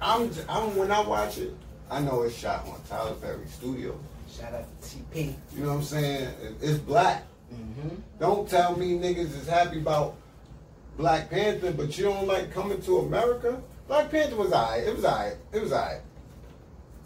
[0.01, 1.53] I'm, I'm when I watch it,
[1.89, 3.97] I know it's shot on Tyler Perry Studio.
[4.29, 5.33] Shout out to TP.
[5.55, 6.29] You know what I'm saying?
[6.61, 7.23] It's black.
[7.51, 7.95] Mm-hmm.
[8.19, 10.15] Don't tell me niggas is happy about
[10.97, 13.59] Black Panther, but you don't like coming to America.
[13.87, 14.83] Black Panther was alright.
[14.83, 15.35] It was alright.
[15.53, 16.01] It was alright.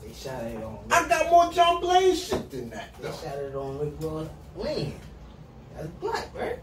[0.01, 0.79] They shot it on.
[0.91, 3.13] I got more John Blaze shit than that They though.
[3.15, 4.93] shot it on Rick Ross land.
[5.75, 6.59] That's black, right?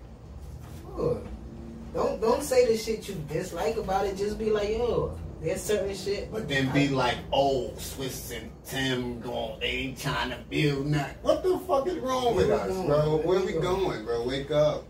[1.95, 4.17] Don't don't say the shit you dislike about it.
[4.17, 6.31] Just be like, yo, there's certain shit.
[6.33, 11.17] But then be like, oh, Swizz and Tim going, they ain't trying to build nothing.
[11.23, 12.87] What the fuck is wrong with Where us, going?
[12.87, 13.17] bro?
[13.17, 13.85] Where Where we we going?
[13.85, 14.27] going, bro?
[14.27, 14.85] Wake up.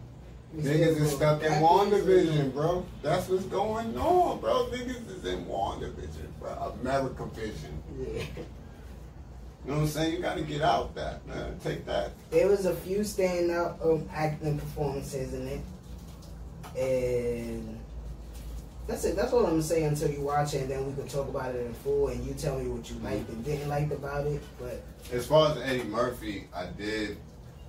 [0.57, 1.53] Niggas is stuck in.
[1.53, 2.85] WandaVision, bro.
[3.03, 4.67] That's what's going on, bro.
[4.73, 6.75] Niggas is in WandaVision, bro.
[6.81, 7.83] America Vision.
[7.99, 8.23] Yeah.
[9.65, 10.15] You know what I'm saying?
[10.15, 11.59] You gotta get out that, man.
[11.63, 12.13] Take that.
[12.31, 15.61] There was a few standout um, acting performances in it,
[16.81, 17.79] and
[18.87, 19.17] that's it.
[19.17, 21.55] That's all I'm gonna say until you watch it, and then we can talk about
[21.55, 24.41] it in full, and you tell me what you liked and didn't like about it.
[24.59, 24.83] But
[25.13, 27.19] As far as Eddie Murphy, I did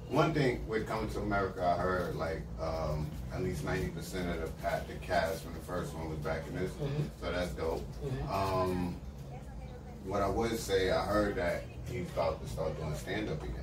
[0.10, 1.64] one thing with Coming to America.
[1.66, 5.60] I heard like um, at least ninety percent of the pat the cast from the
[5.60, 7.10] first one was back in this, Mhm.
[7.22, 7.86] so that's dope.
[8.04, 8.30] Mhm.
[8.32, 8.96] Um,
[10.06, 13.56] what I would say, I heard that he's about to start doing stand up again.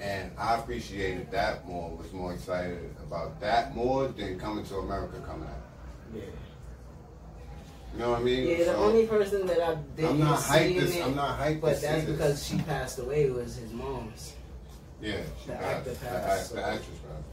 [0.00, 5.20] And I appreciated that more, was more excited about that more than coming to America
[5.26, 5.54] coming out.
[6.14, 6.22] yeah,
[7.94, 8.46] You know what I mean?
[8.46, 8.58] yeah.
[8.58, 10.80] The So, only person that I didn't I'm not hyped.
[10.80, 11.60] This, it, I'm not hyped.
[11.60, 14.34] but that's because she passed away was his mom's.
[15.00, 15.64] Yeah, she The passed.
[15.78, 17.24] actor The, passed, act- so- the actress passed.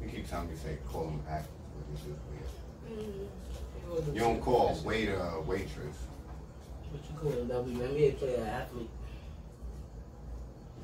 [0.00, 0.06] Yeah.
[0.06, 1.44] You keep telling me say call him but
[1.92, 2.98] this is weird.
[2.98, 4.14] Mm-hmm.
[4.14, 5.96] You don't call waiter a waitress.
[6.90, 8.90] What you call a WNBA player, athlete?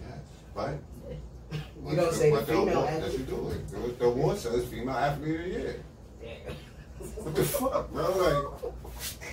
[0.01, 0.19] Yes,
[0.55, 0.79] but
[1.89, 3.69] You don't say the female award, Yes, you do it.
[3.69, 5.83] The, the award says female athlete of the year.
[6.23, 6.53] Yeah.
[7.01, 8.17] What the fuck, bro?
[8.17, 8.73] Like,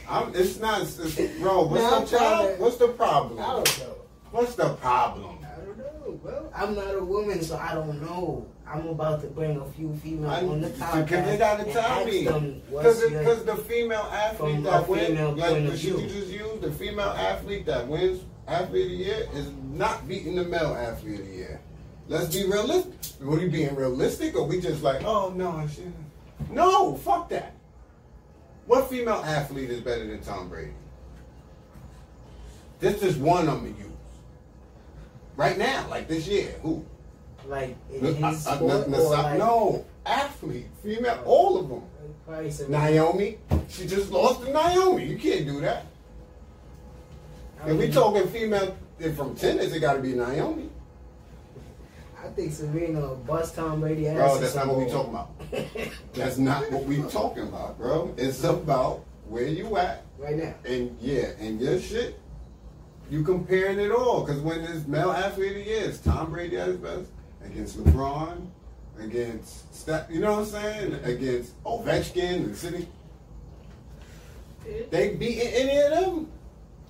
[0.10, 0.36] I'm.
[0.36, 0.82] It's not.
[0.82, 2.60] It's, bro, what's the problem?
[2.60, 3.40] What's the problem?
[3.40, 3.96] I don't know.
[4.32, 5.40] What's the problem?
[5.44, 6.52] I don't know, bro.
[6.54, 8.46] I'm not a woman, so I don't know.
[8.66, 11.06] I'm about to bring a few females I, on the podcast.
[11.06, 12.24] because they gotta tell me.
[12.70, 16.72] Because the female athlete that wins, like point of the shit you just used, the
[16.72, 21.28] female athlete that wins athlete of the year is not beating the male athlete of
[21.28, 21.62] the year.
[22.10, 22.94] Let's be realistic.
[23.22, 25.86] What are you being realistic, or we just like, oh no, shit.
[26.52, 27.56] No, fuck that.
[28.68, 30.72] What female athlete is better than Tom Brady?
[32.80, 33.88] This is one I'm gonna use.
[35.36, 36.56] Right now, like this year.
[36.62, 36.86] Who?
[37.48, 41.82] like in Uh, his uh, sport no, or like, no, athlete, female, all of them.
[42.70, 43.38] Naomi,
[43.70, 45.06] she just lost to Naomi.
[45.06, 45.86] You can't do that.
[47.64, 48.76] I If we talking female
[49.16, 50.70] from tennis, it got to be Naomi.
[52.28, 54.18] I I think Serena will bust Tom Brady ass.
[54.18, 54.94] Bro, that's not what we bowl.
[54.94, 55.30] talking about.
[56.14, 58.14] That's not what we talking about, bro.
[58.18, 60.54] It's about where you at right now.
[60.66, 62.20] and yeah, and your shit.
[63.10, 66.58] You comparing it all because when this male athlete of the year is Tom Brady
[66.58, 67.10] at his best
[67.46, 68.46] against LeBron,
[69.00, 70.94] against Steph, you know what I'm saying?
[71.06, 72.90] Against Ovechkin and City,
[74.90, 76.32] they beating any of them.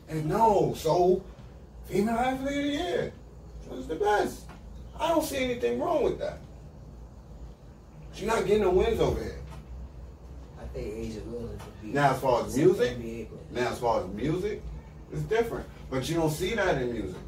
[0.09, 1.23] And no, so
[1.85, 3.13] female athlete of the year
[3.69, 4.47] was the best.
[4.99, 6.39] I don't see anything wrong with that.
[8.13, 9.39] She's not getting no wins over here.
[10.59, 11.87] I think A'ja Wilson could be.
[11.89, 14.61] Now, as far as music, NBA now as far as music,
[15.11, 15.65] it's different.
[15.89, 17.21] But you don't see that in music.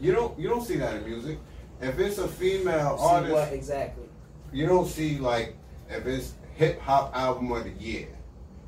[0.00, 1.38] You don't you don't see that in music.
[1.80, 4.04] If it's a female See artist, what exactly?
[4.52, 5.56] you don't see like
[5.88, 8.08] if it's hip hop album of the year.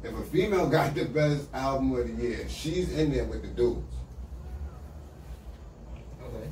[0.02, 3.48] If a female got the best album of the year, she's in there with the
[3.48, 3.94] dudes.
[6.22, 6.48] Okay.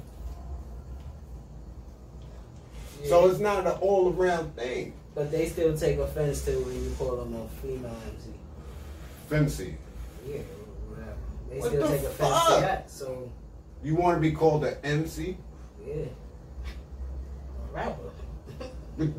[3.04, 4.92] So it's not an all around thing.
[5.14, 8.30] But they still take offense to when you call them a female MC.
[9.28, 9.74] Femc.
[10.26, 10.38] Yeah,
[10.88, 11.12] whatever.
[11.50, 12.54] They What still the take offense fuck?
[12.56, 12.90] to that.
[12.90, 13.30] So
[13.82, 15.36] You want to be called an MC?
[15.86, 18.10] yeah, a rapper,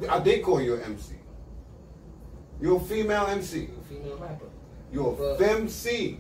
[0.10, 1.16] I did call you an MC.
[2.62, 3.70] You're a female MC.
[3.78, 4.46] a female rapper.
[4.94, 6.18] You're a But- femc.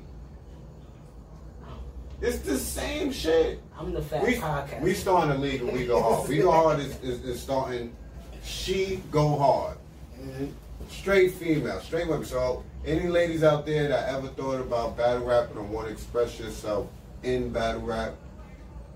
[2.21, 3.59] It's the same shit.
[3.77, 4.81] I'm the fat We, podcast.
[4.81, 6.29] we starting to lead and we go hard.
[6.29, 7.95] We go hard is, is, is starting.
[8.43, 9.77] She go hard.
[10.19, 10.51] Mhm.
[10.89, 12.25] Straight female, straight women.
[12.25, 16.39] So any ladies out there that ever thought about battle rapping or want to express
[16.39, 16.87] yourself
[17.23, 18.13] in battle rap,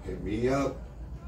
[0.03, 0.75] hit me up.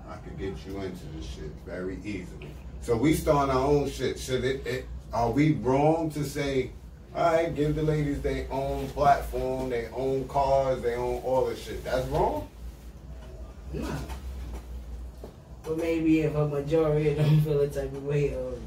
[0.07, 2.51] I could get you into this shit very easily.
[2.81, 4.19] So we starting our own shit.
[4.19, 6.71] Should it, it are we wrong to say,
[7.17, 11.63] all right, give the ladies their own platform, their own cars, their own all this
[11.63, 11.83] shit?
[11.83, 12.47] That's wrong.
[13.73, 13.89] Nah.
[15.63, 18.59] But maybe if a majority of them feel the type of way of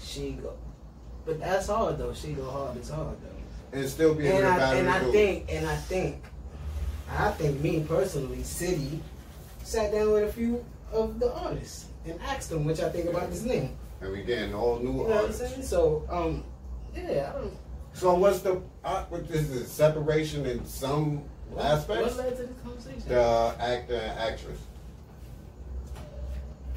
[0.00, 0.54] she go.
[1.26, 2.14] But that's hard though.
[2.14, 2.76] She go hard.
[2.76, 3.78] It's hard though.
[3.78, 6.22] And still be And I and I think and I think
[7.10, 9.00] I think me personally, City
[9.64, 13.30] sat down with a few of the artists and asked them what y'all think about
[13.30, 13.76] this name.
[14.00, 15.40] And we getting all new You know what I'm artists.
[15.50, 15.62] saying?
[15.64, 16.44] So um
[16.94, 17.56] yeah, I don't
[17.92, 21.22] So what's the uh, what is it separation in some
[21.58, 22.16] aspects?
[22.16, 23.08] What led to this conversation?
[23.08, 24.58] The actor and actress.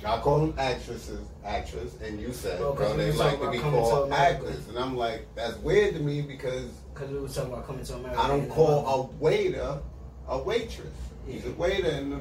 [0.05, 4.11] I call them actresses, actress, and you said, Well, bro, they like to be called
[4.11, 7.85] actors, and I'm like, that's weird to me because Because we was talking about coming
[7.85, 8.19] to America.
[8.19, 9.79] I don't call a waiter
[10.27, 10.93] a waitress.
[11.27, 12.19] He's a waiter and a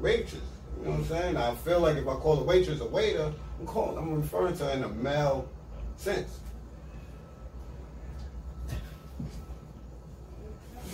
[0.00, 0.42] waitress.
[0.78, 1.36] You know what I'm saying?
[1.36, 4.64] I feel like if I call a waitress a waiter, I'm calling, I'm referring to
[4.64, 5.48] her in a male
[5.96, 6.40] sense.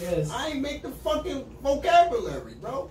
[0.01, 0.31] Yes.
[0.31, 2.91] I ain't make the fucking vocabulary, bro.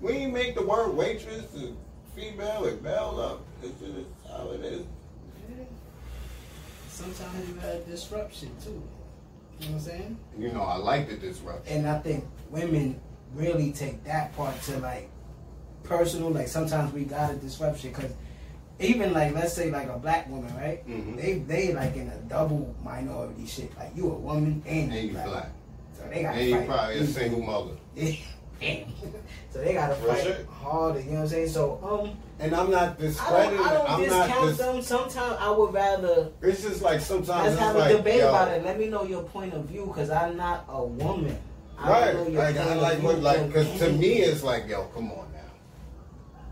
[0.00, 1.76] We ain't make the word waitress and
[2.14, 3.42] female and male up.
[3.62, 4.86] It's just how it is.
[6.88, 8.82] Sometimes you got disruption too.
[9.60, 10.18] You know what I'm saying?
[10.38, 11.76] You know, I like the disruption.
[11.76, 13.00] And I think women
[13.34, 15.10] really take that part to like
[15.82, 16.30] personal.
[16.30, 18.12] Like sometimes we got a disruption because
[18.80, 20.86] even like let's say like a black woman, right?
[20.88, 21.16] Mhm.
[21.20, 23.76] They they like in a double minority shit.
[23.78, 25.26] Like you a woman and, And you black.
[25.26, 25.50] black.
[25.96, 27.72] So they got And you probably a single mother.
[29.50, 30.46] so they got to Real fight shit.
[30.46, 31.00] harder.
[31.00, 31.48] You know what I'm saying?
[31.48, 33.60] So um, And I'm not I don't, discrediting.
[33.60, 34.82] I don't I'm not discount dis- them.
[34.82, 38.48] Sometimes I would rather It's just like sometimes Let's have a like, debate yo, about
[38.48, 38.64] it.
[38.64, 41.36] Let me know your point of view, because I'm not a woman.
[41.78, 42.12] I Right.
[42.12, 44.84] don't know your Like, point I like what, like, because to me, it's like, yo,
[44.94, 45.39] come on now.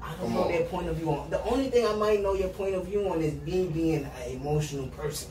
[0.08, 0.52] I don't come know on.
[0.52, 1.30] their point of view on.
[1.30, 4.30] The only thing I might know your point of view on is me being an
[4.32, 5.30] emotional person.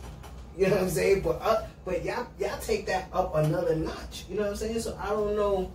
[0.58, 1.22] You know what I'm saying?
[1.22, 4.26] But uh, but y'all y'all take that up another notch.
[4.30, 4.80] You know what I'm saying?
[4.82, 5.72] So I don't know.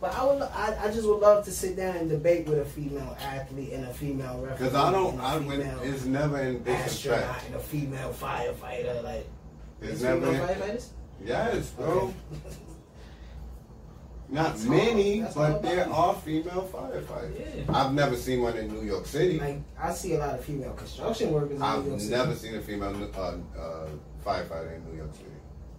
[0.00, 2.64] But I would I, I just would love to sit down and debate with a
[2.64, 4.56] female athlete and a female referee.
[4.68, 7.46] Because I don't, I female it's never in astronaut disrespect.
[7.46, 9.02] and a female firefighter.
[9.04, 9.28] Like
[9.82, 10.26] It's is never.
[10.26, 10.86] female In, firefighters.
[11.24, 11.86] yes, bro.
[11.86, 12.14] Okay.
[14.30, 17.66] Not many, but there are female firefighters.
[17.66, 17.74] Yeah.
[17.76, 19.40] I've never seen one in New York City.
[19.40, 21.56] Like I see a lot of female construction workers.
[21.56, 22.14] in I've New York City.
[22.14, 23.18] never seen a female uh,
[23.58, 23.88] uh,
[24.24, 25.26] firefighter in New York City.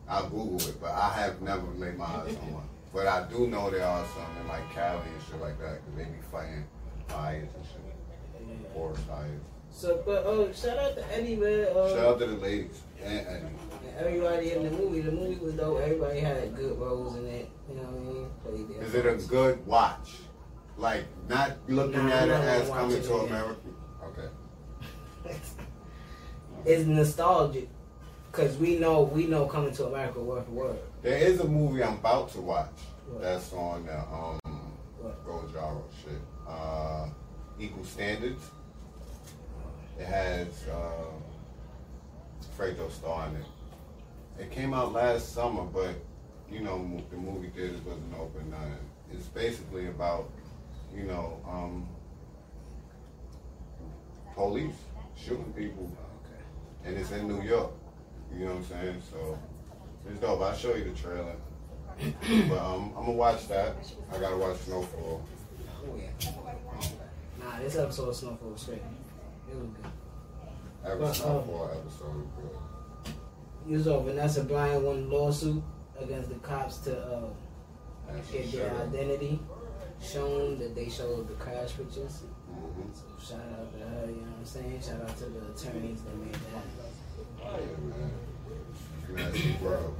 [0.09, 2.69] I'll Google it, but I have never laid my eyes on one.
[2.93, 5.97] But I do know there are some in like Cali and shit like that, because
[5.97, 6.65] they be fighting
[7.07, 9.39] fires and shit, forest fires.
[9.71, 11.67] So, but oh, shout out to Eddie, man.
[11.73, 12.81] Uh, Shout out to the ladies.
[13.01, 13.57] And, and
[13.97, 15.01] Everybody in the movie.
[15.01, 15.79] The movie was dope.
[15.81, 17.49] Everybody had good roles in it.
[17.69, 18.81] You know what I mean?
[18.81, 20.15] Is it a good watch?
[20.77, 23.13] Like, not looking Nah, at it as coming to.
[23.15, 23.59] America?
[24.05, 24.29] Okay.
[26.65, 27.69] it's nostalgic
[28.31, 30.79] because we know we know coming to America word for word.
[31.01, 32.69] There is a movie I'm about to watch
[33.09, 33.21] What?
[33.21, 34.39] that's on the um,
[34.99, 35.25] What?
[35.25, 36.13] Gojaro shit.
[36.47, 37.07] uh,
[37.59, 38.43] Equal Standards.
[39.99, 41.05] It has uh,
[42.57, 43.45] Fredo Starr in it.
[44.39, 45.95] It came out last summer, but
[46.49, 48.49] you know the movie theaters wasn't open.
[48.49, 48.73] Nothing.
[49.13, 50.29] It's basically about
[50.95, 51.87] you know um,
[54.33, 54.75] police
[55.15, 55.91] shooting people,
[56.83, 57.71] and it's in New York.
[58.33, 59.01] You know what I'm saying?
[59.11, 59.37] So
[60.09, 60.41] it's dope.
[60.41, 61.35] I'll show you the trailer.
[62.49, 63.75] but um, I'm gonna watch that.
[64.11, 65.23] I gotta watch Snowfall.
[65.83, 66.31] Oh yeah.
[67.39, 68.81] Nah, this episode of Snowfall was straight.
[69.49, 69.91] It was good.
[70.85, 72.57] Every But, um, Snowfall episode is good.
[73.67, 75.63] You saw Vanessa Bryant won a lawsuit
[75.99, 77.29] against the cops to uh,
[78.31, 78.81] get their shame.
[78.81, 79.39] identity
[80.01, 82.23] shown that they showed the crash pictures.
[82.51, 82.89] Mhm.
[82.93, 83.03] So
[83.35, 84.81] shout out to her, you know what I'm saying?
[84.81, 86.65] Shout out to the attorneys that made that.
[87.43, 89.15] Yeah.
[89.15, 89.95] Nasty world.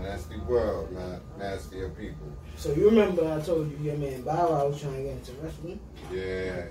[0.00, 1.20] Nasty world, man.
[1.38, 2.28] Nastier people.
[2.56, 5.32] So you remember I told you your man Bow Wow was trying to get into
[5.42, 5.80] wrestling?
[6.12, 6.66] Yeah.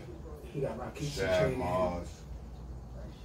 [0.54, 2.06] He got Rikishi Shad training.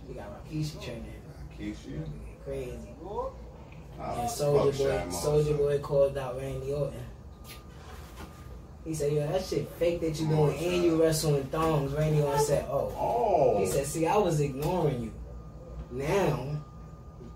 [0.08, 1.22] He got Rikishi training.
[1.56, 2.02] Keisha.
[2.44, 2.90] Crazy.
[3.98, 7.04] And Soulja Boy, Soulja Boy called out Randy Orton.
[8.84, 12.42] He said, "Yo, that shit fake that you doing, and you wrestling thongs." Randy Orton
[12.44, 13.58] said, "Oh." Oh.
[13.58, 15.12] He said, "See, I was ignoring you.
[15.90, 16.62] Now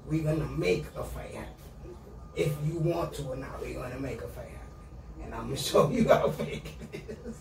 [0.09, 1.53] we gonna make a fight happen.
[2.35, 5.57] If you want to or not, we gonna make a fight happen, and I'm gonna
[5.71, 7.37] show you how fake it is."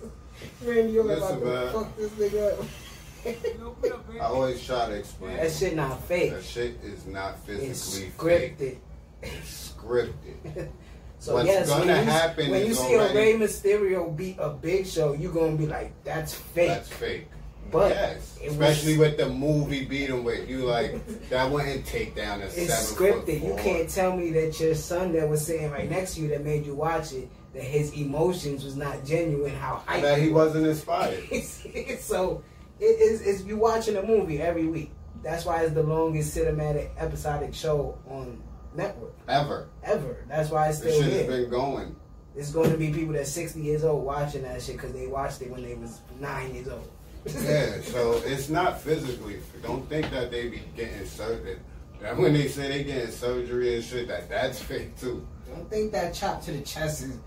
[0.67, 2.65] Randy Orton about to fuck this nigga up.
[3.25, 5.37] I always try to explain.
[5.37, 6.31] that shit not fake.
[6.33, 8.57] That shit is not It's physically scripted.
[8.57, 8.79] fake.
[9.21, 10.69] It's scripted.
[11.19, 14.35] So What's yes, gonna when you, happen when you see already- a Rey Mysterio beat
[14.39, 17.27] a Big Show, you're gonna be like, "That's fake." That's fake.
[17.71, 22.13] But yes, it was- especially with the movie beating with you like that wouldn't take
[22.13, 23.41] down a it's scripted.
[23.41, 26.43] You can't tell me that your son that was sitting right next to you that
[26.43, 29.55] made you watch it that his emotions was not genuine.
[29.55, 31.23] How hype that he wasn't inspired.
[32.01, 32.43] so
[32.79, 33.21] it is.
[33.21, 34.91] It's you watching a movie every week.
[35.23, 38.41] That's why it's the longest cinematic episodic show on
[38.75, 39.69] network Ever.
[39.83, 40.25] ever.
[40.27, 41.27] That's why it's still here.
[41.27, 41.95] been going.
[42.35, 45.41] It's going to be people that's 60 years old watching that shit because they watched
[45.41, 46.91] it when they was nine years old.
[47.25, 49.39] Yeah, so it's not physically.
[49.61, 51.59] Don't think that they be getting surgery.
[52.01, 55.25] That when they say they getting surgery and shit, that that's fake too.
[55.47, 57.19] Don't think that chop to the chest is,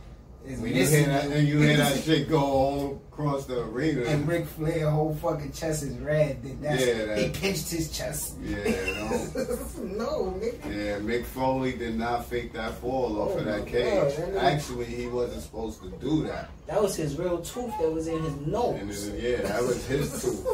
[0.46, 1.04] is When you missing.
[1.04, 4.90] hear that and you hear that shit go all across the arena, and Ric Flair
[4.90, 6.42] whole fucking chest is red.
[6.42, 8.34] Then that's, Yeah, that- he pinched his chest.
[8.42, 9.82] yeah, no.
[9.82, 10.64] no, nigga.
[10.66, 14.12] Yeah, Mick Foley did not fake that fall off Oh of that cage.
[14.14, 16.50] nigga- Actually, he wasn't supposed to do that.
[16.66, 19.06] That was his real tooth that was in his And nose.
[19.08, 20.46] it- yeah, that was his tooth.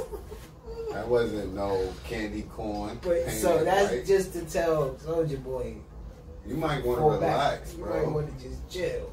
[0.92, 2.98] That wasn't no candy corn.
[3.02, 4.06] But so that's white.
[4.06, 5.76] just to tell Soulja Boy,
[6.46, 7.60] you might want to fall back.
[7.62, 9.10] relax, You might want to just chill.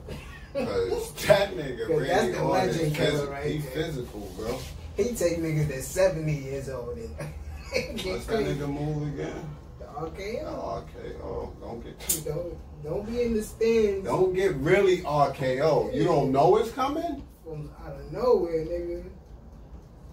[0.53, 3.31] Because that nigga 'Cause that's really the on legend his killer physical.
[3.33, 3.71] right he there.
[3.71, 4.57] physical, bro.
[4.97, 9.55] He take niggas that's 70 years old and What's get that nigga move again?
[10.01, 11.51] Okay, Oh, RKO.
[11.61, 15.93] Don't get don't don't be in the stands don't get really RKO.
[15.93, 17.23] You don't know it's coming?
[17.43, 19.03] from out of nowhere, nigga.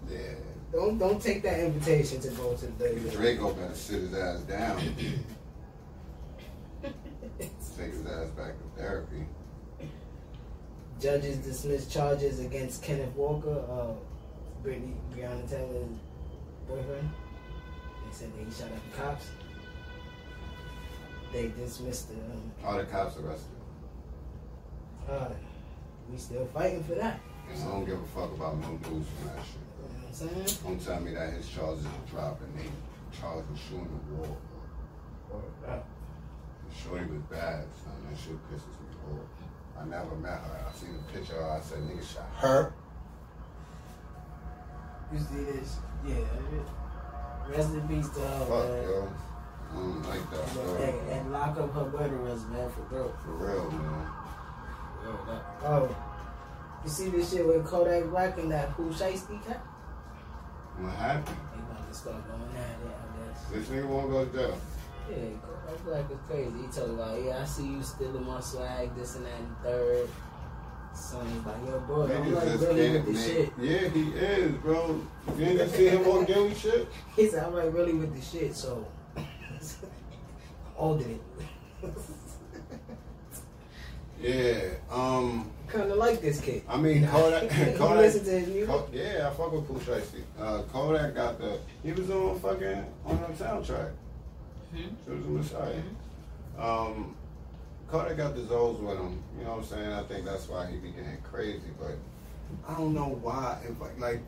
[0.09, 0.17] Yeah.
[0.73, 3.11] Don't don't take that invitation to go to the WWE.
[3.13, 4.81] Draco better sit his ass down.
[7.77, 9.25] Take his ass back to therapy.
[10.99, 13.93] Judges dismissed charges against Kenneth Walker, uh,
[14.63, 15.89] Brittany Breonna Taylor's
[16.67, 17.09] boyfriend.
[18.05, 19.27] They said that he shot at the cops.
[21.31, 22.15] They dismissed the.
[22.15, 23.51] Um, All the cops arrested.
[25.09, 25.29] uh,
[26.11, 27.19] we still fighting for that.
[27.53, 29.61] I don't give a fuck about no news from that shit.
[29.77, 30.59] You know what I'm saying?
[30.65, 32.47] Don't tell me that his charges are dropping.
[32.57, 34.37] They charged with shooting the wall.
[35.67, 35.77] Uh,
[36.83, 37.93] Shorty was bad, son.
[38.09, 39.36] That shit pisses me off.
[39.79, 40.65] I never met her.
[40.69, 41.43] I seen the picture.
[41.43, 42.73] I said, nigga shot her.
[45.13, 45.77] You see this?
[46.05, 46.15] Yeah.
[47.49, 48.83] Rest in peace to her, Fuck, man.
[48.83, 49.07] yo.
[49.69, 50.75] I don't like that, But, bro.
[50.77, 53.15] hey, and lock up her murderers, man, for real.
[53.23, 54.07] For real, man.
[55.63, 55.95] Oh,
[56.83, 59.59] you see this shit with Kodak Black and that Pooh Shiesty cat?
[60.77, 61.37] What happened?
[61.53, 63.45] They about to start going at it, I guess.
[63.51, 64.57] This nigga won't go to jail.
[65.09, 65.15] Yeah,
[65.67, 66.51] Kodak Black is crazy.
[66.61, 70.09] He told about, yeah, I see you stealing my swag, this and that and third.
[70.95, 73.53] Sonny's like, yo, bro, I'm Niggas like really with the shit.
[73.59, 74.99] Yeah, he is, bro.
[75.37, 76.87] You didn't see him on Gilly shit?
[77.15, 78.87] He said, I'm like really with the shit, so
[80.75, 81.19] holding
[81.83, 81.93] it.
[84.19, 84.69] Yeah.
[84.89, 85.51] Um.
[85.67, 86.63] kind of like this kid.
[86.67, 87.49] I mean, Kodak.
[87.77, 88.67] Kodak listen to his music?
[88.67, 90.23] Ko- yeah, I fuck with Pooh Shiesty.
[90.39, 91.59] Uh, Kodak got the.
[91.83, 93.91] He was on fucking on the soundtrack.
[94.71, 94.89] Hmm?
[95.05, 95.81] She was a Messiah.
[96.59, 97.15] Um,
[97.89, 99.21] Kodak got the Zoes with him.
[99.37, 99.91] You know what I'm saying?
[99.91, 101.69] I think that's why he be getting crazy.
[101.79, 101.97] But
[102.67, 103.59] I don't know why.
[103.67, 104.21] If like, like,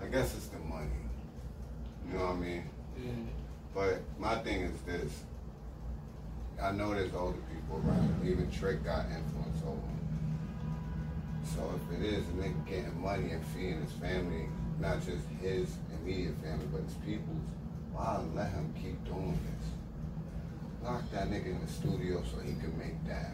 [0.00, 0.88] I guess it's the money.
[2.08, 2.64] You know what I mean?
[2.98, 3.26] Mm.
[3.74, 5.22] But my thing is this.
[6.60, 8.20] I know there's older people around.
[8.24, 10.02] Even Trick got influence over him.
[11.44, 15.74] So if it is a nigga getting money and feeding his family, not just his
[16.02, 17.42] immediate family, but his people's,
[17.92, 19.68] why let him keep doing this?
[20.84, 23.32] Lock that nigga in the studio so he can make that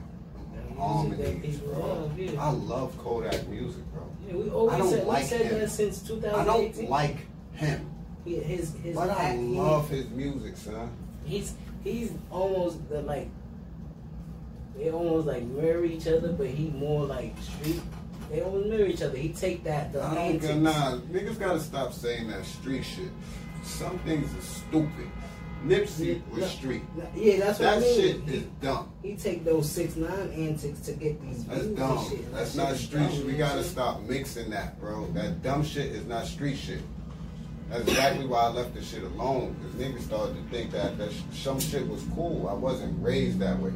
[0.55, 1.87] That harmonies, music that bro.
[1.87, 2.43] love, yeah.
[2.43, 4.03] I love Kodak music, bro.
[4.27, 5.59] Yeah, we always I don't said, like we said him.
[5.61, 7.16] that since I don't like
[7.55, 7.91] him,
[8.25, 10.91] He- his his but I act- he- love his music, son.
[11.25, 13.29] he's he's almost the like
[14.77, 17.81] they almost like mirror each other, but he more like street.
[18.31, 19.16] They almost mirror each other.
[19.16, 20.97] He take that the I don't get nah.
[21.11, 23.11] Niggas gotta stop saying that street shit.
[23.64, 25.09] Some things are stupid.
[25.66, 26.83] Nipsey was No, street.
[27.16, 28.01] Yeah, that's what I That mean.
[28.01, 28.93] shit he, is dumb.
[29.03, 31.99] he take those six nine antics to get these That's dumb.
[31.99, 32.33] and shit.
[32.33, 33.26] That's That not shit street dumb, shit.
[33.26, 35.07] We gotta stop mixing that, bro.
[35.14, 36.79] That dumb shit is not street shit.
[37.70, 39.57] That's exactly why I left the shit alone.
[39.62, 42.49] Cause niggas started to think that that sh- some shit was cool.
[42.49, 43.72] I wasn't raised that way.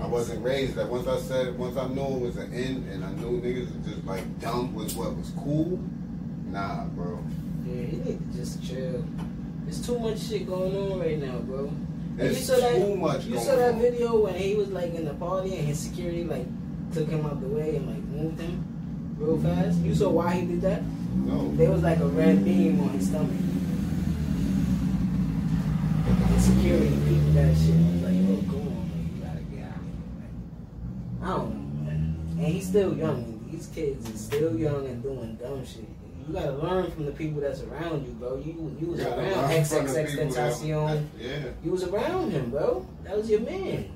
[0.00, 0.88] I wasn't raised that.
[0.88, 3.94] Once I said, once I knew it was an end, and I knew niggas was
[3.94, 5.78] just like dumb was what was cool.
[6.46, 7.18] Nah, bro.
[7.64, 9.04] Yeah, you need to just chill.
[9.64, 11.72] There's too much shit going on right now, bro.
[12.16, 13.80] There's you saw that, too much You saw that on.
[13.80, 16.46] video when he was like in the party and his security like
[16.94, 18.64] took him out the way and like moved him
[19.18, 19.78] real fast.
[19.80, 20.82] You saw why he did that?
[21.14, 21.50] No.
[21.56, 23.36] There was like a red beam on his stomach.
[32.66, 33.48] He's still young.
[33.50, 35.86] These kids are still young and doing dumb shit.
[36.26, 38.36] You gotta learn from the people that's around you, bro.
[38.38, 41.06] You you was You around learn from the XXX Tentacion.
[41.18, 41.44] Yeah.
[41.64, 42.86] You was around him, bro.
[43.04, 43.90] That was your man.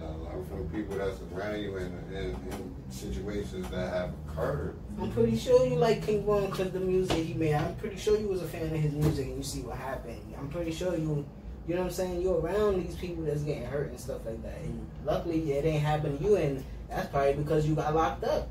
[0.00, 4.76] Learn from people that's around you in, in, in situations that have occurred.
[5.00, 7.54] I'm pretty sure you like King Von because the music he made.
[7.54, 10.20] I'm pretty sure you was a fan of his music and you see what happened.
[10.38, 11.26] I'm pretty sure you,
[11.68, 12.22] you know what I'm saying.
[12.22, 14.58] You're around these people that's getting hurt and stuff like that.
[14.62, 16.64] And luckily, it ain't happened to you, and
[16.94, 18.48] that's probably because you got locked up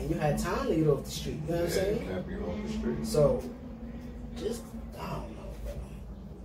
[0.00, 1.40] and you had time to get off the street.
[1.46, 2.06] You know what I'm saying?
[2.06, 3.06] Can't be off the street.
[3.06, 3.42] So,
[4.38, 4.62] just
[4.98, 5.72] I don't know, bro.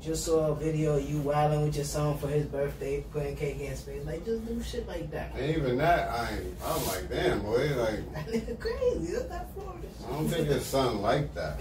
[0.02, 3.60] Just saw a video of you wilding with your son for his birthday, putting cake
[3.60, 4.06] in his face.
[4.06, 5.34] Like, just do shit like that.
[5.36, 9.14] And even that, I I'm like, damn, boy, like, That nigga crazy.
[9.14, 9.88] That's not Florida.
[10.06, 11.60] I don't think his son like that.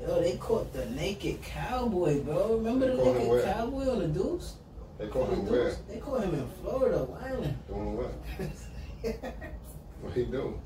[0.00, 2.56] Yo, they caught the naked cowboy, bro.
[2.56, 4.54] Remember the They him naked cowboy on the Deuce?
[5.02, 5.50] They call him Deuce?
[5.50, 5.76] where?
[5.88, 7.58] They caught him in Florida, wilding.
[7.66, 8.14] Doing what?
[10.00, 10.60] What he do?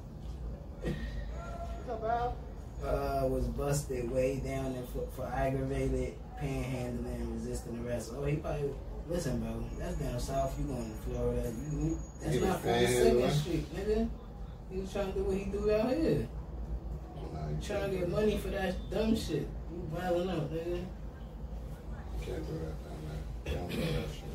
[2.84, 8.12] uh, was busted way down there for, for aggravated panhandling and resisting arrest.
[8.14, 8.74] Oh, he probably
[9.08, 9.64] listen, bro.
[9.78, 10.54] That's down south.
[10.58, 11.52] You going to Florida?
[11.72, 13.30] You, you that's He was not 42nd?
[13.30, 14.08] Street, nigga.
[14.70, 16.28] He was trying to do what he do out here.
[17.32, 19.48] Nah, Trying can't to get money for that dumb shit.
[19.70, 20.76] You wilding out, nigga.
[20.76, 20.86] You
[22.20, 23.20] can't do that, man.
[23.46, 24.25] Don't play that shit.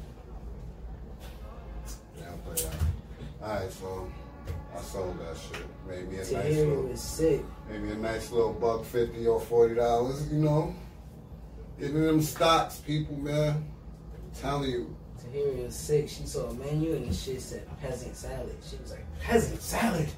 [2.55, 2.87] They don't play
[3.39, 3.45] that.
[3.45, 4.11] Uh, Alright, so
[4.77, 5.65] I sold that shit.
[5.87, 7.41] Made me a nice Tahiri little, was sick.
[7.69, 10.75] maybe a nice little buck fifty or forty dollars, you know.
[11.79, 13.49] Getting them stocks, people, man.
[13.55, 14.95] I'm telling you.
[15.19, 16.07] Tahiri was sick.
[16.09, 18.55] She saw a menu and the shit said peasant salad.
[18.69, 20.09] She was like, peasant salad.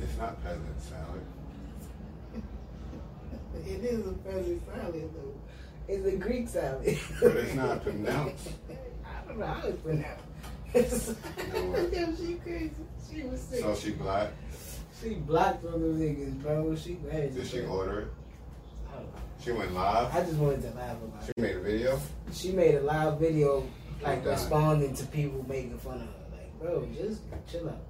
[0.00, 1.22] It's not peasant salad.
[3.66, 5.34] It is a peasant salad though.
[5.92, 6.98] It's a Greek salad.
[7.20, 8.48] But it's not pronounced.
[8.70, 10.24] I don't know how it's pronounced.
[10.72, 11.92] what?
[11.92, 12.70] Yo, she crazy.
[13.10, 13.60] She was sick.
[13.60, 14.30] So she black.
[15.00, 16.76] she blocked all the niggas, bro.
[16.76, 17.40] She crazy.
[17.40, 17.70] Did she bro.
[17.70, 18.08] order it?
[18.90, 19.20] I don't know.
[19.42, 20.14] She went live.
[20.14, 21.38] I just wanted to laugh about She it.
[21.38, 22.00] made a video.
[22.32, 23.66] She made a live video,
[24.02, 26.36] like responding to people making fun of her.
[26.36, 27.80] Like, bro, just chill out.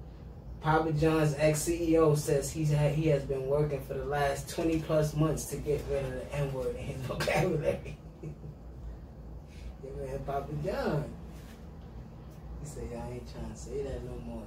[0.61, 4.79] Papa John's ex CEO says he's had, he has been working for the last 20
[4.81, 7.97] plus months to get rid of the N word in his vocabulary.
[8.23, 8.29] yeah,
[9.97, 11.05] man, Papa John.
[12.61, 14.43] He said, y'all ain't trying to say that no more.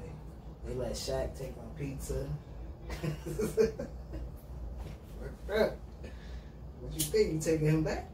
[0.67, 2.29] They let Shaq take my pizza.
[6.83, 7.33] What you think?
[7.35, 8.11] You taking him back?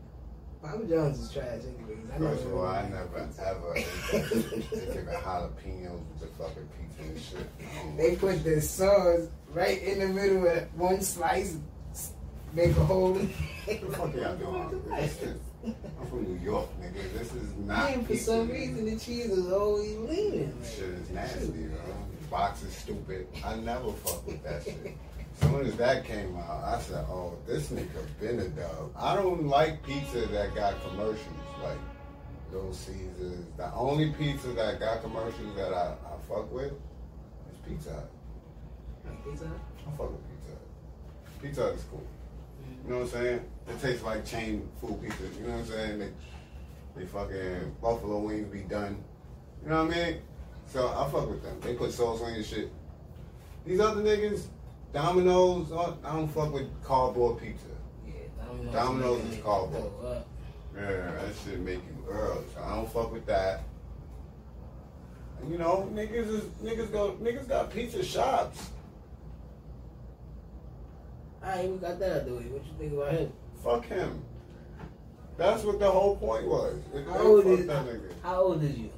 [0.62, 2.10] Papa John's is trash anyways.
[2.14, 3.74] I First of all, I never ever
[4.10, 4.42] taken
[5.04, 7.48] the jalapenos with the fucking pizza and shit.
[7.96, 11.56] They put the sauce right in the middle of one slice,
[12.52, 13.16] make a hole.
[13.16, 13.30] in
[13.66, 13.82] it.
[13.84, 15.40] What the fuck y'all doing?
[16.00, 17.12] I'm from New York, nigga.
[17.18, 18.24] This is not Man, for pizza.
[18.24, 20.52] some reason the cheese is always leaning.
[20.60, 21.80] This shit is nasty, bro.
[22.30, 23.26] Box is stupid.
[23.44, 24.96] I never fuck with that shit.
[25.40, 29.14] As soon as that came out, I said, "Oh, this nigga been a dub." I
[29.14, 31.26] don't like pizza that got commercials.
[31.62, 31.78] Like,
[32.52, 33.44] Little Caesars.
[33.56, 38.10] The only pizza that got commercials that I, I fuck with is Pizza Hut.
[39.24, 39.58] Pizza Hut?
[39.86, 41.42] I fuck with Pizza Hut.
[41.42, 42.02] Pizza Hut is cool.
[42.88, 43.40] You know what I'm saying?
[43.68, 45.24] It tastes like chain food pizza.
[45.38, 45.98] You know what I'm saying?
[45.98, 46.10] They,
[46.96, 48.96] they fucking buffalo wings be done.
[49.62, 50.22] You know what I mean?
[50.68, 51.60] So I fuck with them.
[51.60, 52.72] They put sauce on your shit.
[53.66, 54.46] These other niggas,
[54.94, 57.66] Domino's, I don't fuck with cardboard pizza.
[58.06, 58.12] Yeah,
[58.42, 58.72] Domino's.
[58.72, 60.22] Domino's is cardboard.
[60.74, 62.44] Yeah, that shit make you early.
[62.54, 63.64] So I don't fuck with that.
[65.46, 68.70] You know, niggas is niggas go niggas got pizza shops.
[71.42, 72.42] Alright, we got that out the way.
[72.44, 73.32] What you think about him?
[73.62, 74.22] Fuck him.
[75.36, 76.76] That's what the whole point was.
[76.94, 78.12] It- How old is that nigga.
[78.22, 78.90] How old is you?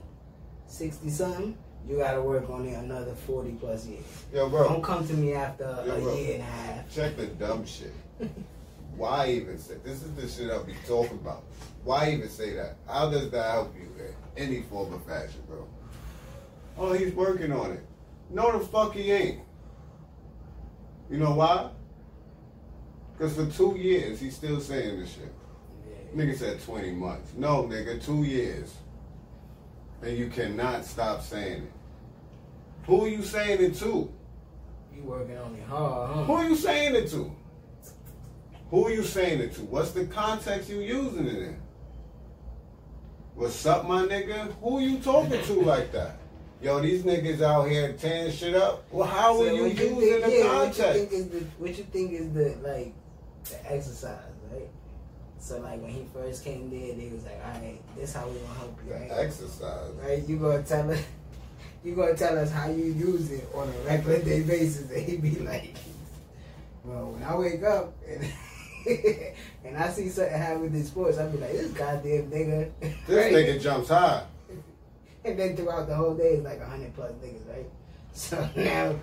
[0.67, 1.57] Sixty something.
[1.89, 4.05] You gotta work on it another forty plus years.
[4.33, 4.69] Yo, bro.
[4.69, 6.15] Don't come to me after Yo, a bro.
[6.15, 6.91] year and a half.
[6.95, 7.93] check the dumb shit.
[8.97, 11.43] Why even say this is the shit I'll be talking about.
[11.85, 12.77] Why even say that?
[12.87, 15.67] How does that help you in any form of fashion, bro?
[16.79, 17.85] Oh, he's working on it.
[18.31, 19.41] No, the fuck he ain't.
[21.11, 21.71] You know why?
[23.21, 25.31] Because for two years, he's still saying this shit.
[25.87, 26.25] Yeah.
[26.25, 27.33] Nigga said 20 months.
[27.37, 28.73] No, nigga, two years.
[30.01, 31.73] And you cannot stop saying it.
[32.87, 34.11] Who are you saying it to?
[34.97, 36.33] You working on it hard, Who huh?
[36.33, 37.31] are you saying it to?
[38.71, 39.65] Who are you saying it to?
[39.65, 41.61] What's the context you using it in?
[43.35, 44.51] What's up, my nigga?
[44.63, 46.17] Who you talking to like that?
[46.63, 48.85] Yo, these niggas out here tearing shit up.
[48.91, 50.83] Well, how So are you what using think, the yeah, context?
[50.83, 52.95] What you the what you think is the like
[53.45, 54.19] the exercise,
[54.53, 54.69] right?
[55.39, 58.39] So like when he first came there, they was like, all right, this how we
[58.39, 59.11] gonna help you, right?
[59.11, 59.93] Exercise.
[60.03, 60.27] Right?
[60.29, 61.03] You gonna tell us,
[61.85, 65.17] you gonna tell us how you use it on a regular day basis, and he
[65.17, 65.75] be like,
[66.85, 68.25] well, when I wake up and
[69.65, 72.93] and I see something happen with this sports, I be like, this goddamn nigga, This
[73.09, 73.33] right?
[73.33, 74.25] nigga jumps high.
[75.23, 77.67] And then throughout the whole day, it's like a hundred plus niggas, right?
[78.13, 78.95] So now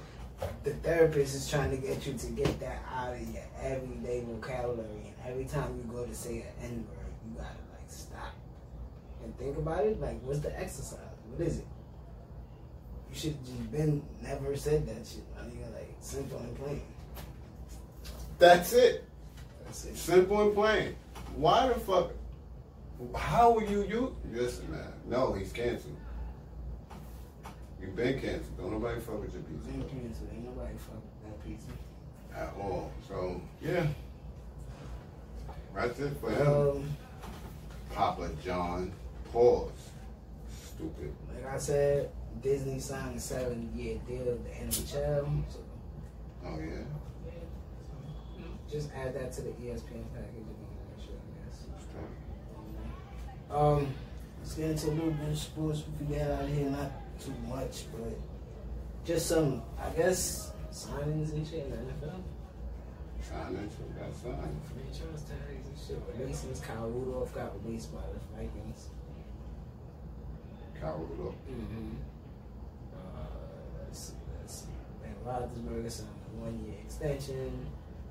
[0.64, 5.14] the therapist is trying to get you to get that out of your everyday vocabulary,
[5.18, 8.34] and every time you go to say an N word, you gotta like stop
[9.24, 10.00] and think about it.
[10.00, 11.00] Like, what's the exercise?
[11.32, 11.68] What is it?
[13.10, 15.24] You should have just been never said that shit.
[15.40, 16.82] I mean, like simple and plain.
[18.38, 19.04] That's it.
[19.66, 19.98] That's it.
[19.98, 20.96] Simple and plain.
[21.36, 22.12] Why the fuck?
[23.16, 24.16] How are you you?
[24.32, 24.94] Listen, man.
[25.08, 25.98] No, he's canceled.
[27.82, 28.58] You've been canceled.
[28.58, 30.30] Don't nobody fuck with your pizza Ain't canceled.
[30.34, 31.70] Ain't nobody fuck with that pizza.
[32.36, 32.92] at all.
[33.08, 33.88] So yeah,
[35.76, 36.48] that's it for him.
[36.48, 36.98] Um,
[37.94, 38.92] Papa John.
[39.32, 39.72] Pause.
[40.66, 41.14] Stupid.
[41.34, 42.10] like I said,
[42.42, 45.44] Disney signed a seven-year deal with the NHL.
[45.52, 45.60] So
[46.46, 46.84] Oh yeah.
[48.70, 51.66] Just add that to the ESPN package and shit, I guess.
[53.50, 53.94] Um,
[54.40, 56.92] let's get into a little bit of sports if we get out of here.
[57.18, 58.20] Not too much, but
[59.06, 62.22] just some, I guess, signings and shit in the NFL.
[63.22, 64.62] Sign into that sign.
[64.72, 66.20] Franchise tags and shit.
[66.20, 66.60] Releases.
[66.60, 68.90] Kyle Rudolph got released by the Vikings.
[70.80, 71.36] Kyle Rudolph.
[71.50, 71.96] Mm-hmm.
[72.94, 73.00] Uh,
[73.84, 74.68] let's see, let's see.
[75.02, 77.66] Ben Roethlisberger signed a one-year extension.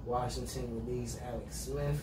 [0.05, 2.03] Washington released Alex Smith.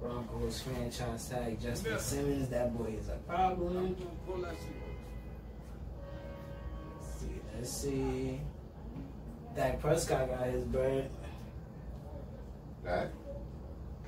[0.00, 2.48] Broncos franchise tag Justin Simmons.
[2.48, 3.96] That boy is a problem.
[4.28, 4.60] Let's
[7.18, 7.28] see.
[7.56, 8.40] Let's see.
[9.56, 11.10] Dak Prescott got his bird.
[12.84, 13.10] That.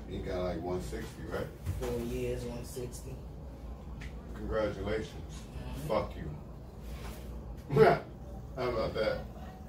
[0.07, 1.47] He got like 160, right?
[1.79, 3.15] Four years, 160.
[4.33, 5.09] Congratulations.
[5.09, 5.87] Mm-hmm.
[5.87, 6.29] Fuck you.
[8.57, 9.19] How about that?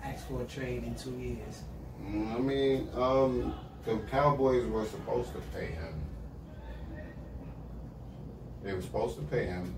[0.03, 1.62] Asked for a trade in two years.
[2.05, 3.55] Mm, I mean, um,
[3.85, 6.01] the Cowboys were supposed to pay him.
[8.63, 9.75] They were supposed to pay him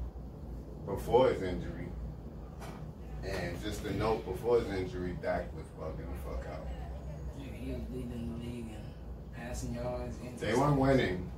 [0.87, 1.89] before his injury.
[3.25, 6.67] And just a note before his injury, Dak was bugging the fuck out.
[7.39, 8.77] He he was leading the league in
[9.35, 10.17] passing yards.
[10.39, 11.31] They weren't winning.